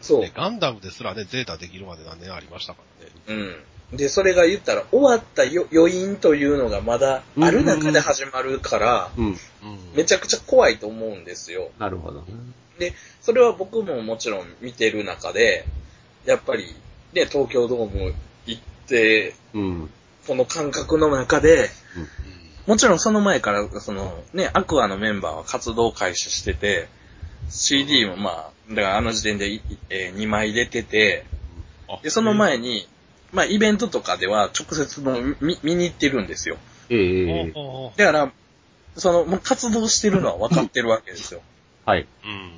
[0.00, 0.32] そうね。
[0.34, 2.82] ガンダムですらね、ゼータできるまで何年ありましたか
[3.28, 3.52] らね。
[3.90, 3.96] うん。
[3.96, 9.26] で、それが言ったら、終わったよ余韻というのがまだある中で始まるから、うん。
[9.26, 9.36] うん。
[9.94, 11.70] めちゃくちゃ怖いと思うんですよ。
[11.78, 12.26] なるほどね。
[12.78, 15.64] で、それは僕ももちろん見てる中で、
[16.24, 16.74] やっぱり、
[17.12, 18.14] ね、東京ドーム
[18.46, 19.90] 行って、うん。
[20.26, 22.37] この感覚の中で、うん
[22.68, 26.88] もちろんその前から、その、ね、アクアのメンバーは活動開始してて、
[27.48, 31.24] CD もまあ、だからあの時点でい、え2枚出てて、
[31.88, 32.86] あで、その前に、
[33.32, 36.58] まあ、イベントとかでは直接もう見見に行ってるんですよ。
[36.90, 38.32] ええええほうほうほだから、
[38.98, 41.40] その、もう活動してるのは分かってるわけですよ。
[41.86, 42.02] はい。
[42.02, 42.52] ううん。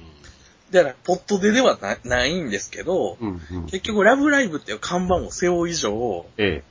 [0.73, 3.67] だから、ポットでではなないんですけど、うんうん。
[3.67, 6.70] 結局、ラブライブっていう看板を背負う以上、ええ。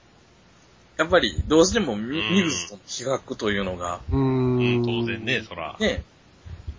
[1.00, 4.86] やっぱり、どうしてもミうんミルズとの比較というのが、うんん。
[4.86, 5.78] 当然ね、そら。
[5.80, 6.04] ね、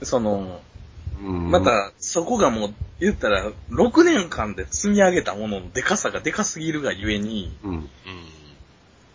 [0.03, 0.61] その、
[1.18, 1.51] うん。
[1.51, 7.89] ま、た、そこがもう、言ったら、6年間で積み上げたもののデカさがデカすぎるがゆえに、うん。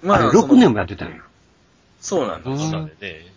[0.03, 0.11] うん。
[0.11, 1.21] あれ、その6年もやってたんや。
[2.01, 2.49] そうなんです。
[2.49, 3.35] うんそうだね。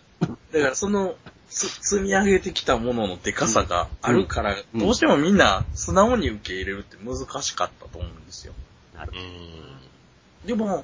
[0.51, 1.15] だからその、
[1.49, 8.53] つ積み上げてきたもののデカさがあるから、うんどうしてもみんな素直に受け入れるって難しかったと思うんですよ。
[8.95, 10.47] なるうん。
[10.47, 10.83] でも、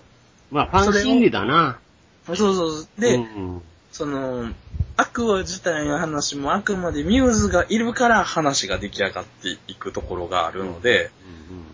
[0.51, 1.79] まあ、ファン心理だな。
[2.27, 2.87] そうそう。
[2.99, 4.51] で、うんその、
[4.97, 11.11] アクア自体の話もあくまでミューズがいるから話が出来上がっていくところがあるので、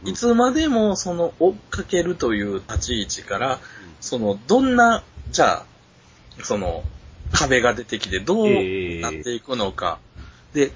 [0.03, 3.59] うんいつまでもその追っかけるという立ち位置から、
[3.99, 5.65] その、どんな、じゃあ、
[6.43, 6.83] その、
[7.31, 8.47] 壁が出てきてどう
[8.99, 9.99] なっていくのか。
[10.53, 10.71] で、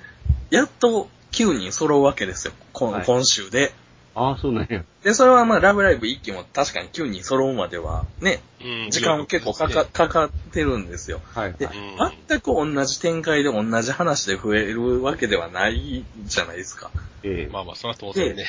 [0.52, 2.54] やっと9人揃うわけですよ。
[2.72, 3.74] こはい今週で。
[4.16, 4.84] ああ、そうなんや。
[5.04, 11.20] で、それはまあ、ラブライブ1期も確かに9人揃うまでは、ね、うん時間結構かか、かかってるんですよ。
[11.36, 11.78] ではいは、い。
[11.78, 16.92] うん全く同じ展開で同じ話で増えるわけではないじゃないですか。
[17.24, 17.52] ええ。
[17.52, 18.46] まあまあ、それは当然ね。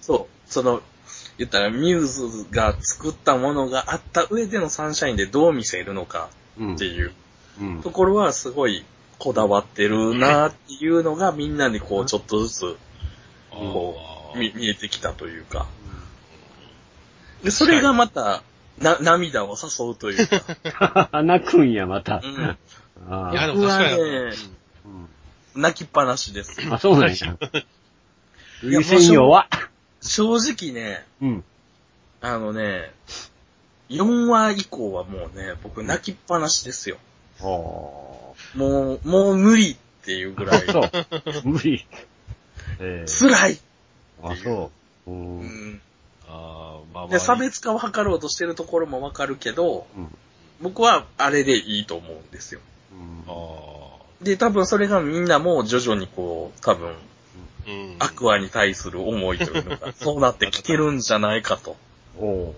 [0.00, 0.50] そう。
[0.50, 0.82] その、
[1.38, 7.12] 言ったらミューズが作ったものがあった上でのサンシャインでどう見せるのかうんっていう
[7.60, 8.84] うんところはすごい
[9.18, 12.76] こだわってるなっていうのがみんなにこうちょっとずつ
[13.50, 15.66] こう見見えてきたというか。
[17.42, 18.42] で、それがまた、
[18.78, 20.26] な、涙を誘うという
[20.72, 21.10] か。
[21.22, 22.20] 泣くんや、また。
[22.22, 22.58] うん
[23.08, 24.04] あいや、あでも確かに。
[24.04, 24.32] ね
[25.54, 26.56] 泣きっぱなしです。
[26.70, 27.16] あ、そうなんや。
[27.16, 27.36] や
[28.62, 29.44] 優先弱。
[30.00, 31.44] 正直ね、うん。
[32.20, 32.92] あのね、
[33.90, 36.96] 4話以降はもうね、僕泣きっぱなしですよ。
[37.40, 40.66] あもう、もう無理っていうぐらい。
[40.66, 40.90] そう。
[41.44, 41.86] 無理。
[42.80, 43.06] ええ。
[43.06, 43.58] 辛い、
[44.22, 44.70] あ、そ
[45.06, 45.10] う。
[45.10, 45.12] う。
[45.12, 45.80] うんん、
[46.28, 47.08] あーまあまあ。
[47.08, 50.08] で、差別化を図ろうとしてるところもわかるけど、うん。
[50.60, 52.60] 僕はあれでいいと思うんですよ。
[52.92, 53.92] うんあ
[54.22, 57.96] で、多分それがみんなも徐々にこう、多分、ーうん。
[57.98, 61.76] アクアに対する思いというのが、そうなってきてるんじゃないかと。
[62.18, 62.54] おう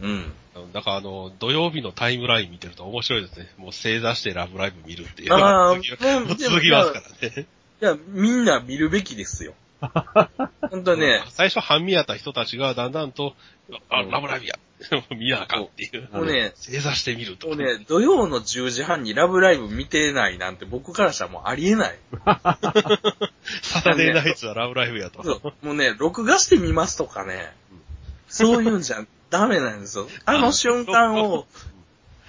[0.00, 0.32] うん。
[0.72, 3.48] だからあの、土曜日のタイムライン見てると面白いですね。
[3.56, 5.32] もう正座してラブライブ見るっていう。
[5.32, 7.46] ああ、 もう続きますからね。
[7.82, 9.54] いや、みんな見るべきですよ。
[10.70, 13.34] 本当ね、最初半身やった人たちがだんだんと、
[13.88, 14.54] あ、うんラブライブや。
[15.16, 16.08] 見なあかんっていう。
[16.12, 17.48] もうね、正座してみると。
[17.48, 21.98] もうね、土曜の10時半にラブライブ見てないなんて僕からしたらもうありえない。
[23.62, 25.22] サタデーナイツはラブライブやと。
[25.22, 27.52] そうもうね、録画してみますとかね、
[28.28, 30.08] そういうんじゃダメなんですよ。
[30.24, 31.46] あの瞬間を、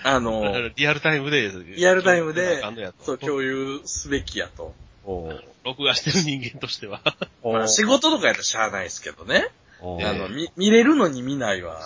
[0.04, 2.62] あの、リアルタイムで、リアルタイムで
[3.02, 4.74] そう、共有すべきやと。
[5.04, 7.02] おー録画してる人間としては。
[7.44, 9.50] まあ、仕事とかやったらしゃあないですけどね。
[9.82, 11.82] あの、見、見れるのに見ないは、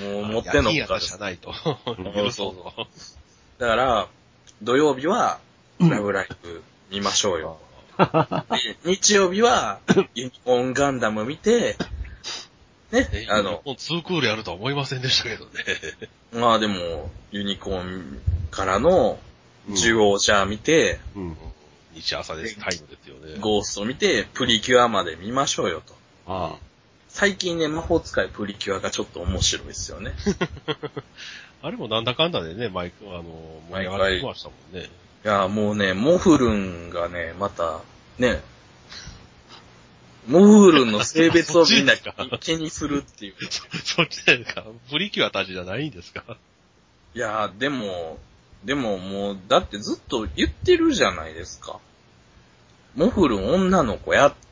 [0.00, 1.52] もう持ってんのやかですったじゃないと。
[1.52, 4.08] そう許そそうだから、
[4.62, 5.40] 土曜日は、
[5.80, 7.58] ラブライブ見ましょうよ。
[8.84, 9.80] で日曜日は、
[10.14, 11.76] ユニコーンガンダム見て、
[12.90, 15.50] ねえ、、あの、もうツークールやるとは思いませんでしたけどね。
[16.32, 19.18] まあでも、ユニコーンからの、
[19.70, 21.36] ジュオージャー見て、うん。
[21.94, 23.38] 日朝です、タイムですよね。
[23.40, 25.94] ゴースト見て、プリキュアまで見ましょうよと。
[26.26, 26.56] あ
[27.08, 30.12] 最近ね、魔法使いプリキュアがちょっと面白いですよね。
[31.62, 33.22] あれもなんだかんだでね、マイク、あの、
[33.70, 34.88] 盛り上がってきましたもんね。
[35.24, 37.80] いや、もうね、モフルンがね、また、
[38.18, 38.40] ね、
[40.26, 41.94] モフルンの性別をみんな
[42.40, 43.34] 気にするっていう。
[43.84, 44.64] そっちですか？
[44.90, 46.24] プリキュアたちじゃないんですか？
[47.14, 48.18] いや、でも、
[48.64, 51.80] でももう、だってずっと言ってるじゃないですか。
[52.94, 54.42] モフルン女の子やって。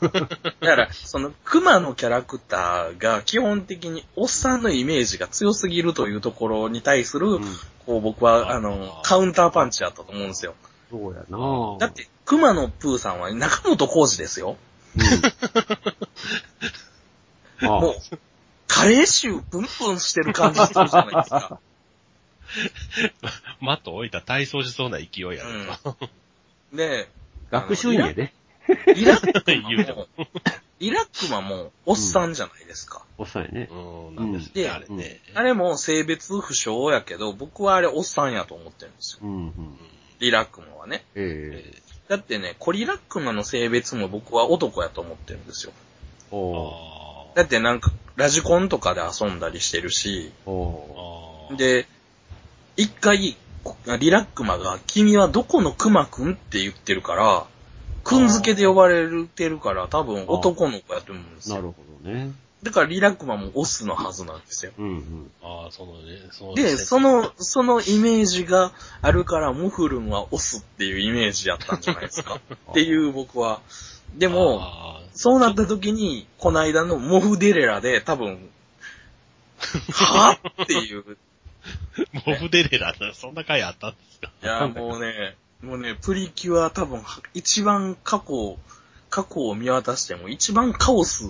[0.10, 7.42] だから、その、熊のキャラクターが基本的におっさんのイメージが強すぎるというところに対する、うん
[7.88, 10.54] こう僕は、ああの、カウンターパンチだったと思うんですよ。
[10.90, 14.58] そうやなだって、熊野プーさんは中本浩二ですよ。
[17.60, 17.66] うん。
[17.66, 17.94] あ もう、
[18.66, 21.60] カレー臭プンプンしてる感じするじゃないですか。
[23.60, 25.42] マット置いたら体操しそうな勢いやる
[25.82, 25.96] と。
[26.72, 27.08] で、
[27.50, 28.32] 学習院やで。
[28.94, 30.08] リラックマも、
[30.78, 33.02] リラックマもおっさんじゃないですか。
[33.16, 33.68] おっさんやね。
[33.70, 35.20] うん、なんですあれね。
[35.34, 39.20] あれも性別不詳やけど、僕はあれおっさんやと思ってるんですよ。
[39.22, 39.78] うん、うん。
[40.20, 41.04] リラックマはね。
[41.14, 45.72] ええだってね、コリラックマの性別も僕は男やと思ってるんですよ。
[47.34, 50.32] だってなんか、ラジコンとかで遊んだりしてるし。
[51.56, 51.86] で、
[52.78, 53.36] 一回、
[53.98, 57.46] リラックマが、君はどこのクマくんって言ってるから、
[58.04, 61.56] くんづけで呼ばれてるから、多分男の子やと思うんですよ。
[61.56, 61.74] なるほ
[62.04, 62.30] どね。
[62.62, 64.72] だからリラックマもオスのはずなんですよ。
[64.78, 65.30] うん、うん。
[65.42, 68.72] ああ、そのね、そので、そ、の、そのイメージが
[69.02, 72.38] あるから、モフルンはオスっていうイメージやったんじゃないですか。
[72.70, 73.60] っていう僕は。
[74.14, 74.62] ででも、
[75.14, 78.48] そうなった時に、この間のモフデレラで多分、
[79.58, 81.18] はぁっていう。
[82.26, 84.30] モブデレラな、そんな回あったんですか？
[84.42, 87.02] いや、もうね、もうね、プリキュア多分、
[87.34, 88.58] 一番過去、
[89.10, 91.24] 過去を見渡しても一番カオス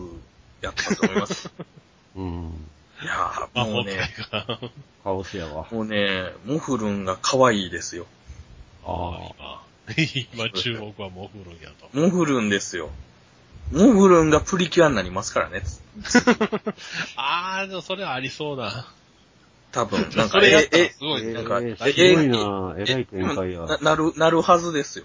[0.61, 1.51] やったと思います。
[2.17, 2.69] うん。
[3.01, 4.11] いや魔法もうね。
[5.05, 5.67] カオスやわ。
[5.71, 8.07] もうね、モフルンが可愛いですよ。
[8.85, 9.61] ああ
[9.97, 11.89] 今、今注目はモフルンやと。
[11.93, 12.91] モフルンですよ。
[13.71, 15.63] モフルンがプリキュアになりますからね。
[17.17, 18.87] ああ、でもそれはありそうな。
[19.73, 21.33] 多分、 なんそか、えれやったらえすごいね。
[21.33, 23.61] なんかえーえすごいなえらい展開や。
[23.61, 25.05] ななる、なるはずですよ。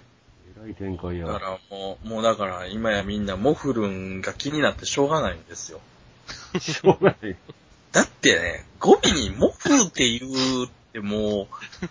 [0.56, 1.26] えらい展開や。
[1.26, 5.80] だからもう、もうだから今やみんなモフルンが気になってしょうがないんですよ。
[6.60, 7.36] しょうがない。
[7.92, 11.46] だってね、語尾にモフって言うってもう、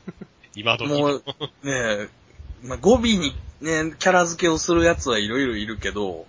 [0.55, 1.23] 今時もう
[1.63, 2.09] ね、
[2.63, 6.25] まあ、語尾にね、キャラ付けをするやつはいろいろいるけど、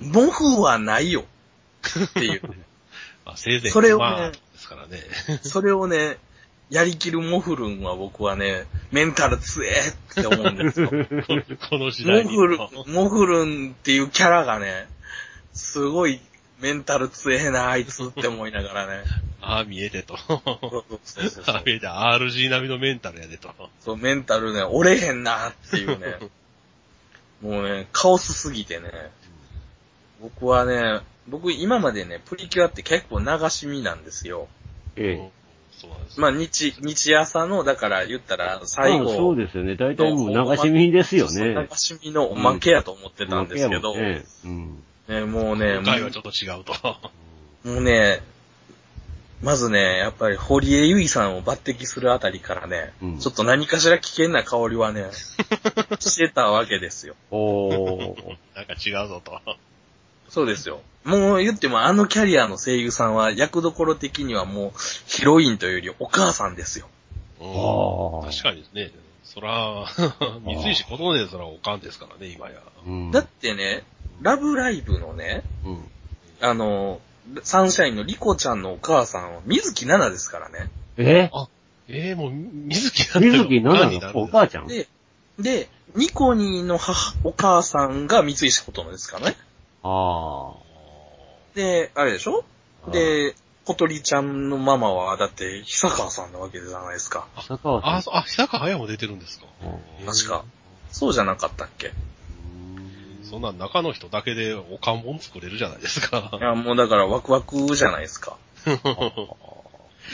[0.00, 1.24] モフはないよ
[2.06, 2.42] っていう。
[3.24, 5.00] まあ、せいぜいそれをねまあですからね。
[5.42, 6.18] それをね、
[6.68, 10.90] やりきるモフルンは僕はね、メンタル強えって思うんですよ。
[11.68, 12.36] この時代に。
[12.36, 14.86] モフルン、モフルンっていうキャラがね、
[15.52, 16.20] すごい
[16.60, 19.04] メンタル強えな、あいつって思いながらね。
[19.42, 20.16] ああ、見えてと。
[20.18, 23.52] そうそうそうそうああ、見えて、RG 並みのメンタルやでと。
[23.80, 26.18] そう、メンタルね、折れへんなっていうね。
[27.40, 28.90] もうね、カオスすぎてね。
[30.20, 31.00] 僕はね、
[31.30, 34.48] 僕今までね、プリキュアって結構流し見なんですよ。
[34.96, 35.30] ええ。
[35.80, 36.20] そうなんです。
[36.20, 39.76] まあ、日、日朝の、だから言ったら最まあ後、そうですよね。
[39.76, 41.54] 大体もう流し見ですよね。
[41.54, 44.82] 流し見のおまけやと思ってたんですけど、おまけやもんねうん。
[45.08, 46.74] ね、もうね、今回はちょっと違うと。
[47.64, 48.20] もうね、
[49.42, 55.10] まずね、やっぱり堀江由衣さんを抜擢するあたりからね、うんちょっと何かしら危険な香りはね、
[55.98, 57.14] してたわけですよ。
[57.30, 58.36] おー。
[58.54, 59.40] なんか違うぞと。
[60.30, 60.80] そうですよ。
[61.04, 64.72] もう言ってもあのキャリアの声優さんは役どころ的にはもう
[65.06, 66.88] ヒロインというよりお母さんですよ。
[67.40, 68.90] うんああ確かにですね。
[69.22, 69.86] そら、
[70.44, 72.54] 三石琴音でそらおかんですからね、今や。
[72.84, 73.10] うん。
[73.12, 73.84] だってね、
[74.22, 75.84] ラブライブのね、うん。
[76.40, 77.00] あの、
[77.44, 80.68] サンシャインのリコちゃんのお母さんは水木奈々ですからね。
[80.96, 81.30] え？
[81.86, 84.66] ええもう、水木なんて水木奈々のお母ちゃん？
[84.66, 84.88] で、
[85.38, 89.36] で、ニコニーの母、お母さんが三石琴乃ですからね。
[89.82, 90.52] あ
[91.54, 92.44] で、あれでしょ？
[92.86, 92.90] あ。
[92.90, 97.26] で、小鳥ちゃんのママは、だって、久川さんなわけじゃないですか。
[97.36, 98.14] 坂川さん。
[98.14, 99.46] あ、あ、久川綾も出てるんですか？
[100.00, 100.44] うん確か。
[100.90, 101.92] そうじゃなかったっけ？
[103.22, 106.42] そんなん中の人だけでおかんもん作れるじゃないですかい。
[106.42, 108.36] や、もうだからワクワクじゃないですか。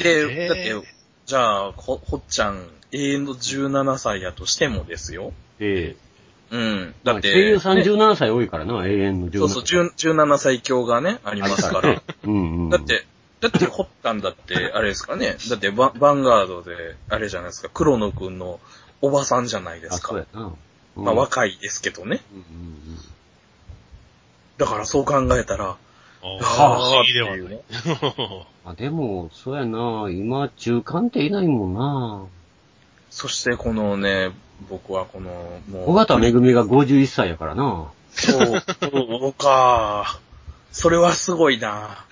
[0.03, 0.89] で、えーだって、
[1.25, 5.33] じゃあ、ほ、ほっちゃん、永遠の17歳やとしてもですよ。
[5.59, 6.06] ええ
[6.51, 6.95] うん。
[7.05, 12.03] だって、声優さんね17歳多いからな、永遠の17そうそう、10 17歳強がね、ありますから。
[12.25, 12.71] うんうん。
[12.71, 13.07] だっ、て、
[13.41, 15.37] だって、ホッタンだって、あれですかね。
[15.51, 18.61] だってバ、バンガードで、あれじゃないですか、黒野くんの
[19.03, 20.27] おばさんじゃないであ、すかそうや。
[20.33, 20.53] な。
[20.97, 22.23] うんまあ、若いですけどね。
[22.33, 22.99] うんうん
[24.59, 25.77] だからそう考えたら、
[26.23, 27.61] はないいうね。
[28.65, 32.25] あ、でも、そうやな、今、中間っていないもんな。
[33.17, 34.31] そしてこのね、
[34.69, 35.31] 僕はこの、
[35.71, 35.91] もう。
[35.93, 37.91] 小形めぐみが51歳やからな。
[38.11, 40.21] そう、そうか。
[40.71, 42.05] それはすごいな。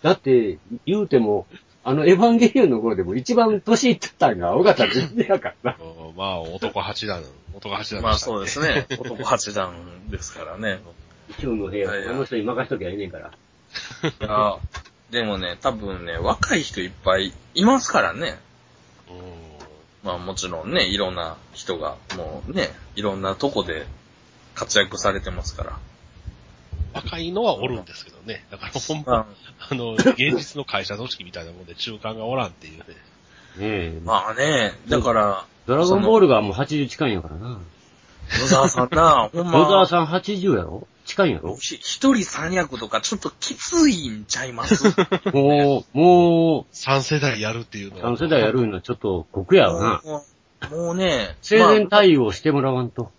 [0.00, 1.46] だって、言うても、
[1.84, 5.76] あの、エヴァンゲリオンの頃でも一番年いってたんが小形めぐみやからな。
[5.78, 8.86] うんまあ、男八段、男八段まあでしたそうですね。
[8.98, 9.74] 男八段
[10.08, 10.80] ですからね。
[11.38, 13.26] 一応の部屋、あの人に任しときゃいいねんから。
[13.28, 13.30] い
[14.20, 14.56] や
[15.10, 18.38] でもね、多分ね、若い人いっぱいいますからね。
[19.10, 19.55] うん
[20.06, 23.86] まあもちろんね、いろんな人が、もうね、いろんなとこで
[24.54, 25.78] 活躍されてますから。
[26.94, 28.46] 若いのはおるんですけどね。
[28.52, 29.26] だからほんま、ま
[29.68, 32.84] あの、現実の会社組織みたいなもんで中間がおらんっていうね。
[32.88, 32.94] ね
[33.58, 34.06] えあ、。
[34.06, 37.58] まあね、だから、ドラゴンボールがもう80近いんやからな。
[38.40, 40.86] 野沢さんな、ほんま、小沢さん80やろ？
[41.06, 41.56] 近いんやろ？
[41.56, 44.84] ひ一人三役とかちょっときついんちゃいます？
[45.32, 48.12] もう、もう、3世代やるっていうのは。
[48.12, 50.02] 3世代やるのはちょっと酷やわな。
[50.04, 50.22] もう
[50.70, 53.10] もうね、生前対応してもらわんと。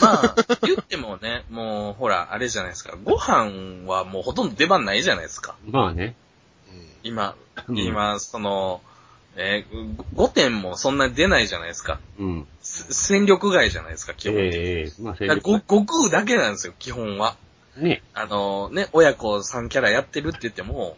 [0.00, 2.96] まあ、まあ、言ってもね、もう、ほら、あれじゃないですか。
[3.04, 5.56] ご飯はもうほとんど出番ないじゃないですか。
[5.66, 6.14] まあね。
[6.72, 7.34] うん今、
[7.68, 8.80] うん今、その、
[9.36, 11.98] えー、5点もそんなに出ないじゃないですか。
[12.18, 12.46] うん。
[12.62, 14.56] す戦力外じゃないですか、基本的に。
[14.56, 17.36] ええまあ、生だからご悟空だけなんですよ、基本は。
[17.76, 18.02] ね。
[18.14, 20.96] あのね、親子3キャラやってるって言っても、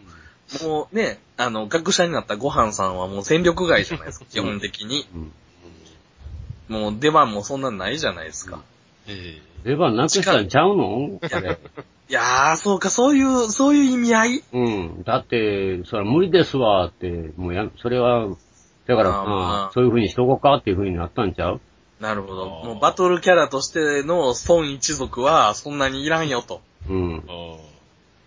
[0.63, 5.07] もうね、あの、学者になったご飯さんはもう戦力外じゃないですか、基本的に。
[5.15, 5.33] うん。
[6.69, 8.61] もう出番もそんなないじゃないですか。
[9.07, 11.19] え出番なくしたんちゃうの？
[11.21, 11.59] これ。
[12.09, 14.43] いやー、そうか、そういう、そういう意味合い？
[14.53, 15.03] うん。
[15.03, 18.29] だって、それは無理ですわって、もうや、それは、
[18.87, 21.61] だから、まあそういう風にしとこうかっていう風になったんちゃう？
[21.99, 22.49] なるほど。
[22.49, 26.61] もうバトルキャラとしての孫一族はそんなにいらんよと。
[26.89, 27.25] うん。
[27.29, 27.59] え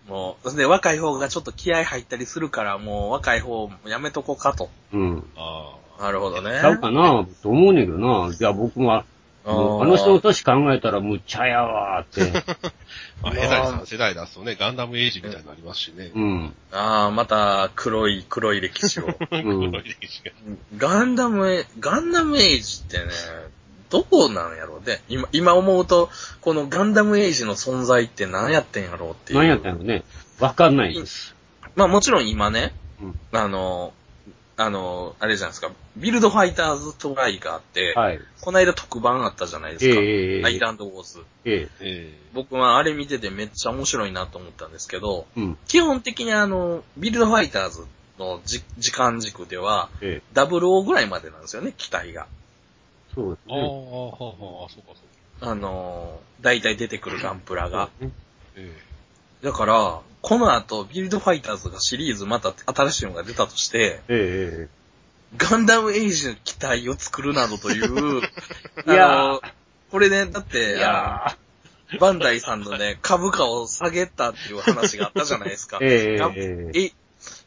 [0.08, 4.68] もう、で、若い方がちょっと気合入ったりするから、もう若い方やめとこうかと。
[4.92, 5.24] うん。
[5.36, 6.02] ああ。
[6.02, 6.58] なるほどね。
[6.60, 8.32] ちゃうかなと思うねんけどな。
[8.32, 9.04] じゃあ僕は、
[9.44, 12.44] あの人の年考えたらむっちゃやわーって。
[13.22, 16.10] まあ、下手に3世代出すとね、ガンダムエイジみたいになりますしね。
[16.14, 16.54] うん。
[16.72, 19.04] ああ、また黒い、黒い歴史を。
[19.30, 19.82] うん。
[20.76, 23.04] ガンダムエ、ガンダムエイジってね、
[23.90, 25.02] どうなんやろうね。
[25.08, 26.10] 今、今思うと、
[26.40, 29.38] このガンダムエイジの存在って何やってんやろうっていう。
[29.38, 30.04] 何やったんやろね。
[30.38, 31.34] わかんないです。
[31.76, 32.72] まあもちろん今ね、
[33.02, 33.20] うん。
[33.32, 33.92] あの、
[34.60, 38.20] あの、あれじゃないですか、ビルドファイターズトライがあって、はい。
[38.42, 39.98] この間特番あったじゃないですか。
[39.98, 41.24] ええええアイランドウォーズ。
[41.46, 41.68] ええ。
[41.80, 45.56] え僕はあれ見ててめっちゃ面白いなと思ったんですけど、うん。
[45.66, 47.86] 基本的にあの、ビルドファイターズ
[48.18, 50.22] のじ時間軸では、ええ。
[50.34, 52.26] ダブルオーぐらいまでなんですよね、機体が。
[53.14, 53.70] そうですああ、ああ、ね。
[53.70, 54.92] ああ、そうか、そ
[55.40, 55.50] うか。
[55.50, 57.88] あのー、大体出てくるガンプラが。
[58.56, 58.89] え
[59.42, 64.80] だから、この後、ビルドファイターズがシリーズまた新しいのが出たとして、えええ
[65.36, 68.20] ガンダムエイジの機体を作るなどという、
[68.86, 69.38] いや
[69.90, 75.78] これね、だっえて、バンダイさんのね、 株価を下げたっていう話があったじゃないですか。
[76.16, 76.92] ー、ええ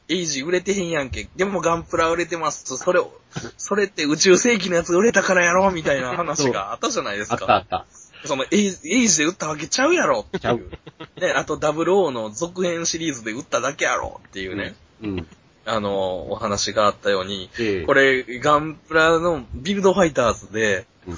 [0.09, 1.29] エイジ売れてへんやんけ。
[1.35, 2.77] でもガンプラ売れてます。
[2.77, 3.13] それを、
[3.57, 7.57] それって宇宙世紀のやつ売れたからやろみたいな話があったじゃないですあったあか。
[7.59, 7.85] った。
[8.25, 10.69] そのエイエイジで売ったわけちゃうやろっていう
[11.17, 11.19] う。
[11.19, 15.27] ね、あと00の続編シリーズで売っただけやろっていうね、うん。
[15.65, 21.17] あの、お話があったように、ええこれ、ガンプラのビルドファイターズで、うん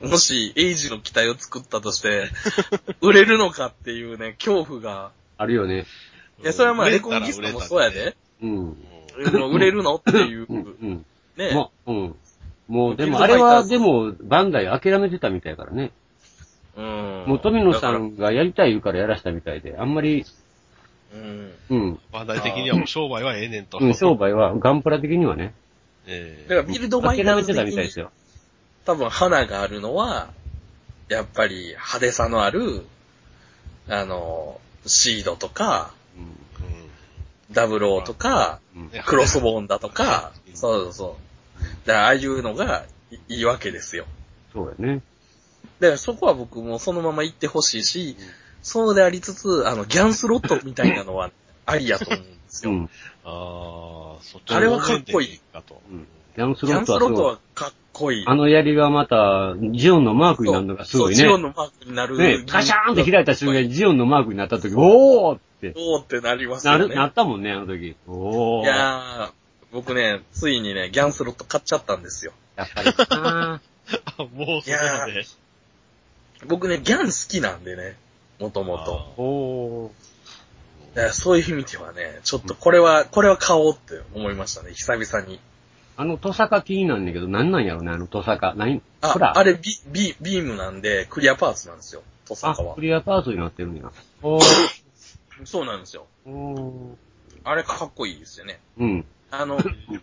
[0.00, 2.30] もし、エイジの機体を作ったとして、
[3.02, 5.10] 売れるのかっていうね、恐怖が。
[5.36, 5.86] あるよね。
[6.40, 8.16] いや、それはまあ、レコンギスタもそうやで。
[8.40, 8.76] うん。
[9.50, 10.56] 売れるのっていうう、ん。
[10.56, 11.06] うん。
[11.36, 11.50] ね。
[11.52, 12.14] もう、うん。
[12.68, 15.90] もう、でも、あれは、でも、バンダイ諦めてたみたいからね。
[16.76, 17.24] うん。
[17.26, 20.24] もう、富野さんがやりたい言うからやらしたみたいで、あんまり、
[21.12, 21.52] うん。
[21.70, 22.00] うん。
[22.12, 23.78] バンダイ的にはもう商売はええねんと。
[23.80, 25.54] うん、商売は、ガンプラ的にはね、
[26.06, 28.10] ええだからビルドファイターズ諦めてたみたいですよ。
[28.84, 30.28] 多分花があるのは、
[31.08, 32.84] やっぱり派手さのある、
[33.88, 36.22] あの、シードとか、うん。
[36.24, 36.88] うん
[37.50, 41.27] ダブローとか、うんクロスボーンだとかう、んそうそうそう。
[41.84, 42.84] だからああいうのが
[43.28, 44.06] いいいわけですよ。
[44.52, 45.02] そうやね。
[45.80, 48.16] だからそこは僕もそのまま行ってほしいし、
[48.62, 51.30] そうでありつつ、あの、ギャンスロットみたいなのは
[51.66, 52.72] ありやと思うんですよ。
[52.72, 52.84] うん。
[52.84, 52.88] あ
[53.24, 55.80] あ、そっあれはかっこいいかと。
[55.90, 56.06] うん
[56.36, 57.10] ギャンスギャンスロットは。
[57.10, 58.24] ロットはかっこいい。
[58.26, 61.48] あの槍がまた、ジオンのマークになるのがすごいそうジオンね。
[61.48, 62.16] のマークになる。
[62.16, 66.94] ね、カシャーンって開いた瞬間にジオンのマークになった時、おーって、おーってなりますなる、よね。
[66.94, 67.96] なったもんね、あの時。
[68.06, 68.62] おー。
[68.62, 69.37] いやー、
[69.72, 72.32] 僕ね、ついにね、ギャンスロット買っちゃったんですよ。
[72.56, 73.60] やっぱりな
[74.18, 75.24] あもうそこまで。
[76.46, 77.96] 僕ね、ギャン好きなんでね、
[78.38, 78.92] もともと。
[79.22, 79.90] おー。
[80.94, 85.38] だからそういう意味ではね、ちょっとこれは、これは買おうって思いましたね、久々に。
[85.96, 88.54] あのトサカ気になんねんけど、なんなんやろね、あのトサカ。
[88.56, 88.80] 何？
[89.00, 89.36] あほ、ら。
[89.36, 92.80] あれビ、ビ、ビームなんで、クリアパーツなんですよ、トサあカはク。
[92.80, 93.90] リアパーツになってるんや。
[94.22, 94.42] おー。
[95.44, 96.06] そうなんですよ。
[96.26, 96.94] おー。
[97.44, 98.60] あれかっこいいですよね。
[98.78, 99.04] うん。
[99.30, 99.58] あの、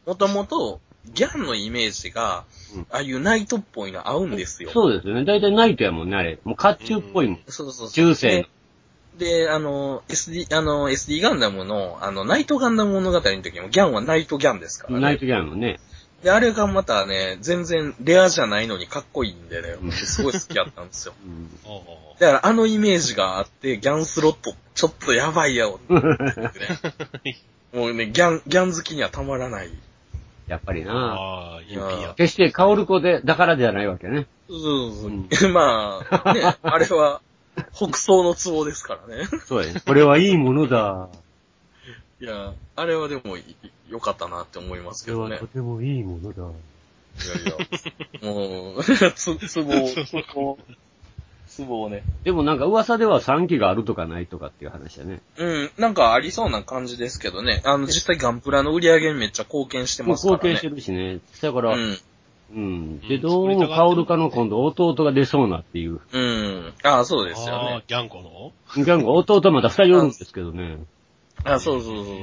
[0.06, 0.80] もともと、
[1.14, 2.46] ギャンのイメージが
[2.76, 4.72] うん、ああいうナイトっぽいの合うんですよ。
[4.72, 5.24] そうですよね。
[5.24, 6.40] だいたいナイトやもんね、あれ。
[6.44, 7.40] もう甲冑っぽいもん。
[7.48, 7.90] そうそうそう。
[7.90, 8.48] 中世の。
[9.18, 15.00] で、であの、SD、あの、SD ガンダムの、あの、ナイトガンダム物語の時も、ギャンはナイトギャンですからね。
[15.00, 15.80] ナイトギャンもんね。
[16.24, 21.14] で、あれがまたね、全然レアじゃないのにかっこいいんでねうん、すごい好きだったんですよ。
[21.24, 21.50] うん。
[22.20, 27.42] だからあのイメージがあって、ギャンスロット、ちょっとやばいよってね。
[27.76, 29.70] もうね、ギャン、ギャン好きにはたまらない。
[30.48, 30.94] やっぱりな。
[30.94, 32.14] ああ、指や。
[32.16, 34.28] 決して香る子で、だからじゃないわけね。
[34.48, 34.72] そうそう
[35.08, 35.52] うんそう。
[35.54, 37.22] まあ、ね、あれは、
[37.74, 39.26] 北総の壺ですからね。
[39.46, 39.82] そうやね。
[39.86, 41.10] これはいいものだ。
[42.22, 43.44] いや、あれはでもい
[43.90, 45.48] 良かったなって思いますけどねこれはと。
[45.48, 46.44] てもいいものだ。
[46.44, 48.84] いやいや、もう、
[49.16, 49.74] つ、つぼ
[51.64, 52.04] を、つぼ、つぼをね。
[52.24, 55.22] でもなんか噂では3機があるとかないとかっていう話だね。
[55.38, 57.62] うん、なんかありそうな感じですけどね。
[57.66, 60.50] あの、実際ガンプラの売り上げにめっちゃ貢献してますからね。
[60.50, 61.20] 貢献してるしね。
[61.42, 61.98] だから、うん。
[62.54, 63.00] うん。
[63.00, 66.00] で、うんどうも香るかの今度弟が出そうなっていう。
[66.12, 66.74] うん。
[66.84, 67.74] ああ、そうですよね。
[67.74, 68.52] ああ、ギャンコの？
[68.76, 70.78] ギャング弟まだ2人おるんですけどね。
[71.44, 72.16] あそうそうそう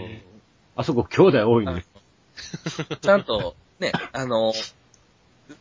[0.75, 1.85] あそこ兄弟多いね。
[2.35, 2.97] そう。
[2.97, 4.53] ちゃんと、ね、あの、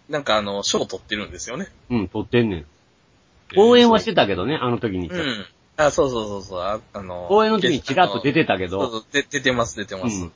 [0.10, 1.68] なんかあの、賞取ってるんですよね。
[1.90, 2.66] うん、撮ってんねん。
[3.58, 5.10] 応援はしてたけどね、あの時に。
[5.10, 5.46] うん。
[5.78, 6.60] あ、そうそうそうそう。
[6.60, 10.16] ああの、応援の時にチラッと出てたけど、そうそう、で出てます、出てます。
[10.24, 10.32] うん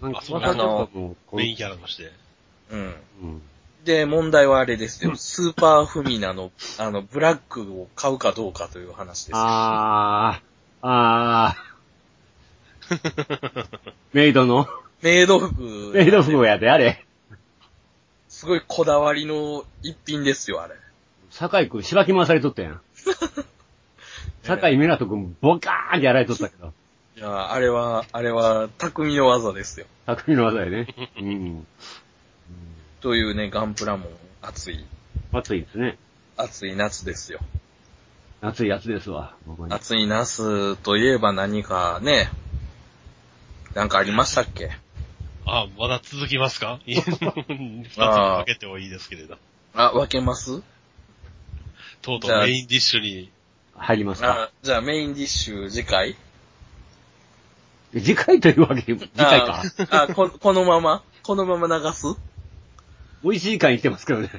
[0.00, 0.64] なんかあそう噂とか
[0.94, 2.10] もうこうメインキャラとして。
[2.70, 2.80] うん。
[2.80, 3.42] うん。
[3.84, 5.14] で、問題はあれですよ。
[5.16, 9.36] スーパーフミナの、あの、ブラックを買うかどうかという話ですよ。
[9.36, 11.70] あー、あー。
[14.12, 14.66] メイドの、
[15.02, 17.04] メイド服、メイド服やで、あれ。
[18.28, 20.74] すごいこだわりの一品ですよ、あれ。
[21.30, 22.80] 酒井くん、しばき回されとったやん。
[24.42, 26.72] 酒井湊くん、ボカーンってやられとったけど。
[27.16, 29.86] いや、あれは、あれは、匠の技ですよ。
[30.06, 30.86] 匠の技やね。
[31.18, 31.66] うん。
[33.00, 34.06] というね、ガンプラも
[34.42, 34.84] 熱い、
[35.32, 35.98] 暑いですね。
[36.36, 37.40] 熱い夏ですよ。
[38.42, 39.34] 暑いやつですわ。
[39.68, 42.30] 暑い夏といえば何かね、
[43.74, 44.70] なんかありましたっけ？
[45.44, 46.80] あ、まだ続きますか？
[46.86, 49.36] 二つに分けてもいいですけれど。
[49.74, 50.62] あ、分けます？
[52.02, 53.30] とうとじゃあうメインディッシュに、
[53.74, 54.44] 入りますか。
[54.44, 56.16] あ、じゃあメインディッシュ次回？
[57.92, 59.62] 次回というわけで、次回か。
[59.90, 61.02] あ、あこ、このまま？
[61.22, 62.06] このまま流す？
[63.22, 64.30] 美味しい感来てますけどね。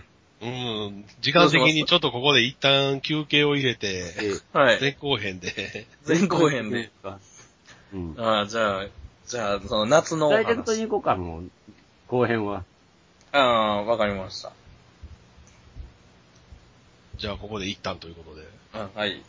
[0.42, 4.82] うん、時間的にちょっとここで一旦休憩を入れて、はい。
[4.82, 6.90] 前後編で、前後編で。。
[7.94, 8.16] うん。
[8.18, 8.88] あじゃあ、
[9.28, 10.88] じゃあ、その夏のおダイレクトに話。
[10.88, 11.52] 行こうか、もう。
[12.08, 12.64] 後編は。
[13.32, 14.52] ああ、わかりました。
[17.22, 18.48] じゃあここで一旦ということで。
[18.74, 19.22] あはい。